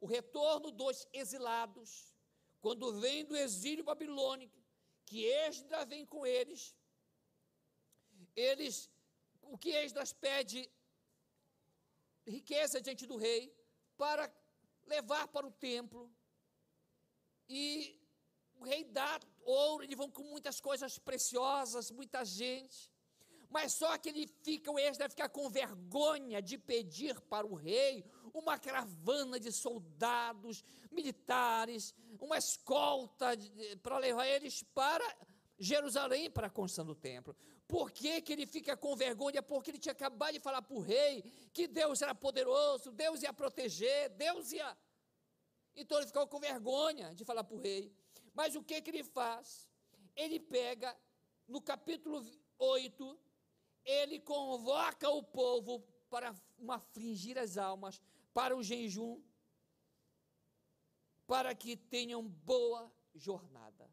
o 0.00 0.06
retorno 0.06 0.70
dos 0.70 1.08
exilados, 1.12 2.14
quando 2.60 3.00
vem 3.00 3.24
do 3.24 3.36
exílio 3.36 3.82
babilônico, 3.82 4.56
que 5.04 5.24
Esdras 5.24 5.88
vem 5.88 6.06
com 6.06 6.24
eles, 6.24 6.76
eles, 8.36 8.88
o 9.42 9.58
que 9.58 9.70
Esdras 9.70 10.12
pede 10.12 10.70
riqueza 12.28 12.80
diante 12.80 13.06
do 13.06 13.16
rei 13.16 13.54
para 13.96 14.32
levar 14.86 15.28
para 15.28 15.46
o 15.46 15.50
templo. 15.50 16.10
E 17.48 17.98
o 18.56 18.64
rei 18.64 18.84
dá 18.84 19.18
ouro, 19.42 19.84
eles 19.84 19.96
vão 19.96 20.10
com 20.10 20.22
muitas 20.22 20.60
coisas 20.60 20.98
preciosas, 20.98 21.90
muita 21.90 22.24
gente. 22.24 22.90
Mas 23.50 23.72
só 23.72 23.96
que 23.96 24.10
ele 24.10 24.26
fica, 24.42 24.70
o 24.70 24.78
ex 24.78 24.98
deve 24.98 25.10
ficar 25.10 25.28
com 25.30 25.48
vergonha 25.48 26.42
de 26.42 26.58
pedir 26.58 27.18
para 27.22 27.46
o 27.46 27.54
rei 27.54 28.04
uma 28.34 28.58
caravana 28.58 29.40
de 29.40 29.50
soldados 29.50 30.62
militares, 30.90 31.94
uma 32.20 32.36
escolta 32.36 33.28
para 33.82 33.98
levar 33.98 34.26
eles 34.26 34.62
para 34.74 35.04
Jerusalém 35.58 36.30
para 36.30 36.48
a 36.48 36.50
construção 36.50 36.84
do 36.84 36.94
templo. 36.94 37.34
Por 37.68 37.90
que, 37.92 38.22
que 38.22 38.32
ele 38.32 38.46
fica 38.46 38.74
com 38.74 38.96
vergonha? 38.96 39.42
Porque 39.42 39.70
ele 39.70 39.78
tinha 39.78 39.92
acabado 39.92 40.32
de 40.32 40.40
falar 40.40 40.62
para 40.62 40.74
o 40.74 40.80
rei 40.80 41.22
que 41.52 41.68
Deus 41.68 42.00
era 42.00 42.14
poderoso, 42.14 42.90
Deus 42.90 43.22
ia 43.22 43.32
proteger, 43.32 44.08
Deus 44.08 44.52
ia. 44.52 44.76
Então 45.76 45.98
ele 45.98 46.06
ficou 46.06 46.26
com 46.26 46.40
vergonha 46.40 47.14
de 47.14 47.26
falar 47.26 47.44
para 47.44 47.54
o 47.54 47.60
rei. 47.60 47.92
Mas 48.32 48.56
o 48.56 48.62
que, 48.62 48.80
que 48.80 48.90
ele 48.90 49.04
faz? 49.04 49.68
Ele 50.16 50.40
pega, 50.40 50.96
no 51.46 51.60
capítulo 51.60 52.24
8, 52.58 53.20
ele 53.84 54.18
convoca 54.18 55.10
o 55.10 55.22
povo 55.22 55.84
para 56.08 56.34
afligir 56.68 57.38
as 57.38 57.58
almas, 57.58 58.00
para 58.32 58.56
o 58.56 58.62
jejum, 58.62 59.20
para 61.26 61.54
que 61.54 61.76
tenham 61.76 62.22
boa 62.26 62.90
jornada. 63.14 63.90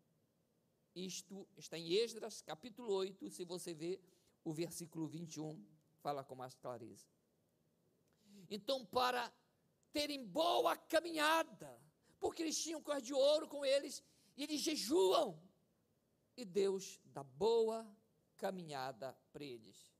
Isto 0.95 1.45
está 1.57 1.77
em 1.77 1.91
Esdras, 1.91 2.41
capítulo 2.41 2.93
8, 2.93 3.29
se 3.29 3.43
você 3.43 3.73
vê 3.73 3.99
o 4.45 4.53
versículo 4.53 5.05
21, 5.05 5.61
fala 5.99 6.23
com 6.23 6.35
mais 6.35 6.55
clareza. 6.55 7.05
Então, 8.49 8.85
para 8.85 9.29
terem 9.91 10.25
boa 10.25 10.77
caminhada, 10.77 11.81
porque 12.17 12.43
eles 12.43 12.57
tinham 12.63 12.81
coisa 12.81 13.01
de 13.01 13.13
ouro 13.13 13.45
com 13.45 13.65
eles, 13.65 14.01
e 14.37 14.43
eles 14.43 14.61
jejuam, 14.61 15.37
e 16.37 16.45
Deus 16.45 17.01
dá 17.05 17.23
boa 17.23 17.85
caminhada 18.37 19.17
para 19.33 19.43
eles. 19.43 19.93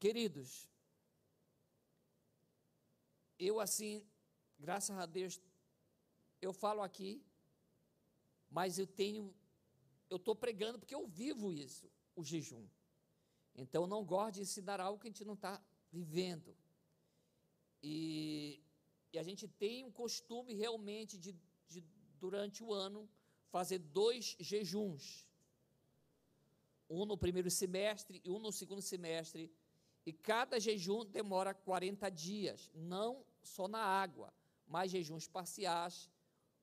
Queridos, 0.00 0.68
eu 3.38 3.60
assim, 3.60 4.04
graças 4.58 4.96
a 4.96 5.06
Deus, 5.06 5.40
eu 6.40 6.52
falo 6.52 6.82
aqui, 6.82 7.22
mas 8.50 8.78
eu 8.78 8.86
tenho, 8.86 9.34
eu 10.08 10.16
estou 10.16 10.34
pregando 10.34 10.78
porque 10.78 10.94
eu 10.94 11.06
vivo 11.06 11.52
isso, 11.52 11.90
o 12.14 12.24
jejum. 12.24 12.66
Então 13.54 13.86
não 13.86 14.04
gosto 14.04 14.34
de 14.34 14.42
ensinar 14.42 14.80
algo 14.80 15.00
que 15.00 15.08
a 15.08 15.10
gente 15.10 15.24
não 15.24 15.34
está 15.34 15.62
vivendo. 15.90 16.56
E, 17.82 18.62
e, 19.12 19.18
a 19.18 19.22
gente 19.22 19.46
tem 19.46 19.84
um 19.84 19.90
costume 19.90 20.54
realmente 20.54 21.16
de, 21.18 21.34
de, 21.68 21.84
durante 22.18 22.62
o 22.62 22.72
ano, 22.72 23.08
fazer 23.50 23.78
dois 23.78 24.36
jejuns. 24.38 25.26
Um 26.88 27.04
no 27.04 27.16
primeiro 27.16 27.50
semestre 27.50 28.20
e 28.24 28.30
um 28.30 28.38
no 28.38 28.52
segundo 28.52 28.82
semestre 28.82 29.52
e 30.06 30.12
cada 30.12 30.60
jejum 30.60 31.04
demora 31.04 31.52
40 31.52 32.08
dias, 32.10 32.70
não 32.72 33.26
só 33.42 33.66
na 33.66 33.80
água, 33.80 34.32
mas 34.64 34.92
jejuns 34.92 35.26
parciais, 35.26 36.08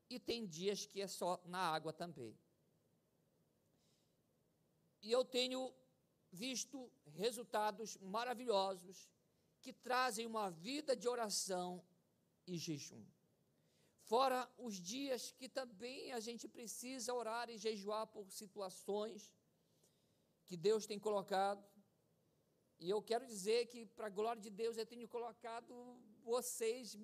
e 0.10 0.18
tem 0.18 0.48
dias 0.48 0.86
que 0.86 1.02
é 1.02 1.08
só 1.08 1.42
na 1.46 1.60
água 1.60 1.92
também. 1.92 2.38
E 5.02 5.12
eu 5.12 5.26
tenho 5.26 5.74
visto 6.32 6.90
resultados 7.06 7.98
maravilhosos 7.98 9.10
que 9.62 9.74
trazem 9.74 10.26
uma 10.26 10.50
vida 10.50 10.96
de 10.96 11.10
oração 11.10 11.84
e 12.48 12.58
jejum. 12.58 13.04
Fora 14.04 14.50
os 14.58 14.76
dias 14.76 15.32
que 15.32 15.50
também 15.50 16.14
a 16.14 16.20
gente 16.22 16.48
precisa 16.48 17.14
orar 17.14 17.50
e 17.50 17.58
jejuar 17.58 18.08
por 18.08 18.32
situações 18.32 19.34
que 20.46 20.56
Deus 20.56 20.86
tem 20.86 21.00
colocado 21.00 21.73
e 22.80 22.90
eu 22.90 23.02
quero 23.02 23.26
dizer 23.26 23.68
que, 23.68 23.86
para 23.86 24.08
a 24.08 24.10
glória 24.10 24.42
de 24.42 24.50
Deus, 24.50 24.78
eu 24.78 24.86
tenho 24.86 25.08
colocado 25.08 25.74
vocês, 26.24 26.98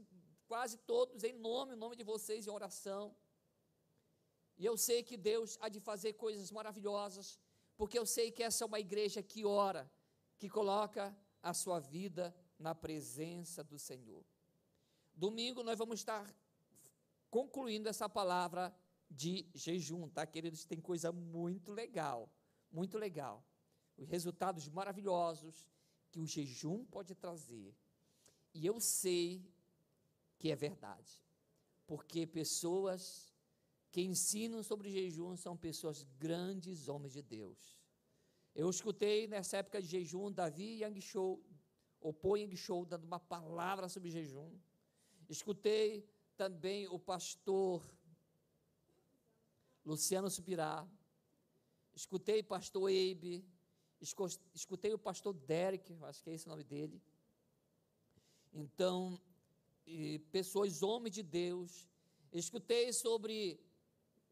quase 0.47 0.77
todos, 0.77 1.23
em 1.23 1.33
nome, 1.33 1.73
em 1.73 1.77
nome 1.77 1.95
de 1.95 2.03
vocês, 2.03 2.47
em 2.47 2.49
oração. 2.49 3.15
E 4.57 4.65
eu 4.65 4.75
sei 4.77 5.03
que 5.03 5.15
Deus 5.15 5.57
há 5.61 5.69
de 5.69 5.79
fazer 5.79 6.13
coisas 6.13 6.51
maravilhosas, 6.51 7.39
porque 7.77 7.97
eu 7.97 8.05
sei 8.05 8.31
que 8.31 8.43
essa 8.43 8.63
é 8.63 8.67
uma 8.67 8.79
igreja 8.79 9.23
que 9.23 9.45
ora, 9.45 9.89
que 10.37 10.49
coloca 10.49 11.15
a 11.41 11.53
sua 11.53 11.79
vida 11.79 12.35
na 12.57 12.75
presença 12.75 13.63
do 13.63 13.79
Senhor. 13.79 14.25
Domingo 15.13 15.63
nós 15.63 15.77
vamos 15.77 15.99
estar 15.99 16.33
concluindo 17.29 17.87
essa 17.87 18.09
palavra 18.09 18.75
de 19.09 19.47
jejum, 19.53 20.09
tá, 20.09 20.25
queridos? 20.25 20.65
Tem 20.65 20.81
coisa 20.81 21.11
muito 21.11 21.71
legal, 21.71 22.29
muito 22.69 22.97
legal 22.97 23.48
os 23.99 24.07
resultados 24.07 24.69
maravilhosos 24.69 25.67
que 26.09 26.19
o 26.19 26.25
jejum 26.25 26.85
pode 26.85 27.13
trazer. 27.13 27.75
E 28.53 28.65
eu 28.65 28.79
sei 28.79 29.45
que 30.37 30.49
é 30.49 30.55
verdade, 30.55 31.21
porque 31.85 32.25
pessoas 32.25 33.33
que 33.91 34.01
ensinam 34.01 34.63
sobre 34.63 34.89
jejum 34.89 35.35
são 35.35 35.57
pessoas 35.57 36.03
grandes 36.17 36.87
homens 36.87 37.13
de 37.13 37.21
Deus. 37.21 37.77
Eu 38.55 38.69
escutei 38.69 39.27
nessa 39.27 39.57
época 39.57 39.81
de 39.81 39.87
jejum 39.87 40.31
Davi 40.31 40.79
Yang 40.81 41.01
Show, 41.01 41.43
ou 41.99 42.13
Po 42.13 42.37
Yang 42.37 42.55
Show, 42.55 42.85
dando 42.85 43.03
uma 43.03 43.19
palavra 43.19 43.89
sobre 43.89 44.09
jejum. 44.09 44.57
Escutei 45.27 46.07
também 46.37 46.87
o 46.87 46.97
pastor 46.97 47.85
Luciano 49.85 50.29
Subirá. 50.29 50.87
Escutei 51.93 52.41
pastor 52.41 52.89
Eibe 52.89 53.45
escutei 54.01 54.93
o 54.93 54.97
pastor 54.97 55.33
Derek, 55.33 55.93
acho 56.03 56.23
que 56.23 56.29
é 56.29 56.33
esse 56.33 56.45
o 56.45 56.49
nome 56.49 56.63
dele. 56.63 57.01
Então, 58.53 59.19
pessoas, 60.31 60.81
homens 60.81 61.15
de 61.15 61.23
Deus, 61.23 61.87
escutei 62.31 62.93
sobre 62.93 63.59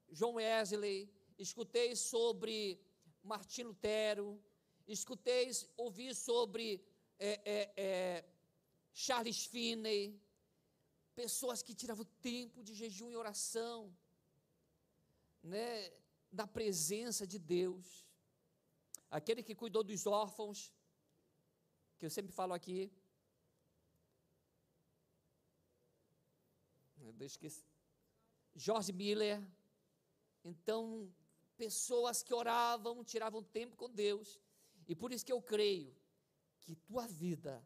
João 0.10 0.36
Wesley, 0.36 1.10
escutei 1.38 1.96
sobre 1.96 2.80
Martin 3.22 3.64
Lutero, 3.64 4.42
escutei, 4.88 5.52
ouvi 5.76 6.16
sobre 6.16 6.82
é, 7.20 7.42
é, 7.46 7.74
é, 7.76 8.26
Charles 8.94 9.46
Finney, 9.46 10.20
pessoas 11.14 11.62
que 11.62 11.74
tiravam 11.74 12.06
tempo 12.22 12.64
de 12.64 12.74
jejum 12.74 13.10
e 13.12 13.18
oração, 13.18 13.96
né, 15.44 15.92
da 16.32 16.48
presença 16.48 17.28
de 17.28 17.38
Deus 17.38 18.07
aquele 19.10 19.44
que 19.44 19.56
cuidou 19.56 19.84
dos 19.84 20.06
órfãos, 20.06 20.74
que 21.98 22.06
eu 22.06 22.10
sempre 22.10 22.32
falo 22.32 22.54
aqui. 22.54 22.92
Eu 26.98 27.26
esqueci. 27.26 27.66
George 28.56 28.92
Miller. 28.94 29.42
Então, 30.44 31.12
pessoas 31.56 32.22
que 32.22 32.34
oravam, 32.34 33.04
tiravam 33.04 33.44
tempo 33.44 33.76
com 33.76 33.90
Deus. 33.90 34.40
E 34.88 34.96
por 34.96 35.12
isso 35.12 35.26
que 35.26 35.32
eu 35.32 35.42
creio 35.42 35.96
que 36.62 36.76
tua 36.76 37.08
vida, 37.08 37.66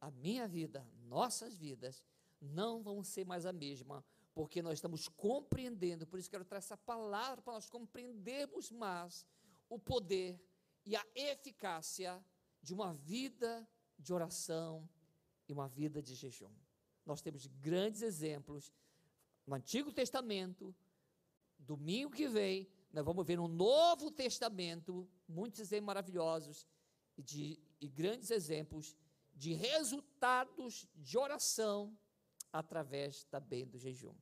a 0.00 0.10
minha 0.10 0.46
vida, 0.46 0.86
nossas 1.06 1.56
vidas, 1.56 2.02
não 2.40 2.82
vão 2.82 3.02
ser 3.02 3.24
mais 3.24 3.46
a 3.46 3.52
mesma, 3.52 4.04
porque 4.34 4.60
nós 4.62 4.74
estamos 4.74 5.08
compreendendo, 5.08 6.06
por 6.06 6.18
isso 6.18 6.30
quero 6.30 6.44
trazer 6.44 6.66
essa 6.66 6.76
palavra 6.76 7.40
para 7.42 7.54
nós 7.54 7.70
compreendermos 7.70 8.70
mais 8.70 9.26
o 9.68 9.78
poder 9.78 10.40
e 10.84 10.96
a 10.96 11.06
eficácia 11.14 12.24
de 12.62 12.74
uma 12.74 12.92
vida 12.92 13.66
de 13.98 14.12
oração 14.12 14.88
e 15.48 15.52
uma 15.52 15.68
vida 15.68 16.02
de 16.02 16.14
jejum. 16.14 16.52
Nós 17.04 17.20
temos 17.20 17.46
grandes 17.46 18.02
exemplos 18.02 18.72
no 19.46 19.54
Antigo 19.54 19.92
Testamento. 19.92 20.74
Domingo 21.58 22.10
que 22.10 22.28
vem, 22.28 22.68
nós 22.92 23.04
vamos 23.04 23.26
ver 23.26 23.36
no 23.36 23.48
Novo 23.48 24.10
Testamento 24.10 25.08
muitos 25.28 25.60
exemplos 25.60 25.86
maravilhosos 25.86 26.66
e, 27.16 27.22
de, 27.22 27.58
e 27.80 27.88
grandes 27.88 28.30
exemplos 28.30 28.96
de 29.34 29.52
resultados 29.52 30.88
de 30.94 31.18
oração 31.18 31.96
através 32.52 33.24
também 33.24 33.66
do 33.66 33.78
jejum. 33.78 34.14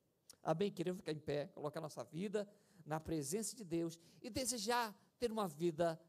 Amém? 0.42 0.70
Queremos 0.70 1.00
ficar 1.00 1.12
em 1.12 1.18
pé, 1.18 1.46
colocar 1.48 1.80
nossa 1.80 2.02
vida 2.02 2.48
na 2.84 2.98
presença 2.98 3.54
de 3.54 3.64
Deus 3.64 3.98
e 4.20 4.30
desejar 4.30 4.96
ter 5.18 5.30
uma 5.30 5.46
vida 5.46 6.00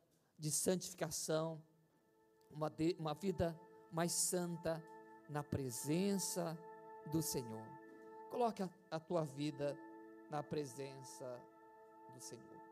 de 0.44 0.52
santificação, 0.52 1.64
uma, 2.52 2.70
de, 2.70 2.98
uma 3.00 3.14
vida 3.14 3.58
mais 3.90 4.12
santa 4.12 4.84
na 5.30 5.42
presença 5.42 6.60
do 7.14 7.22
Senhor. 7.22 7.66
Coloque 8.30 8.62
a, 8.62 8.70
a 8.92 9.00
tua 9.00 9.24
vida 9.24 9.74
na 10.30 10.44
presença 10.44 11.42
do 12.14 12.20
Senhor. 12.20 12.63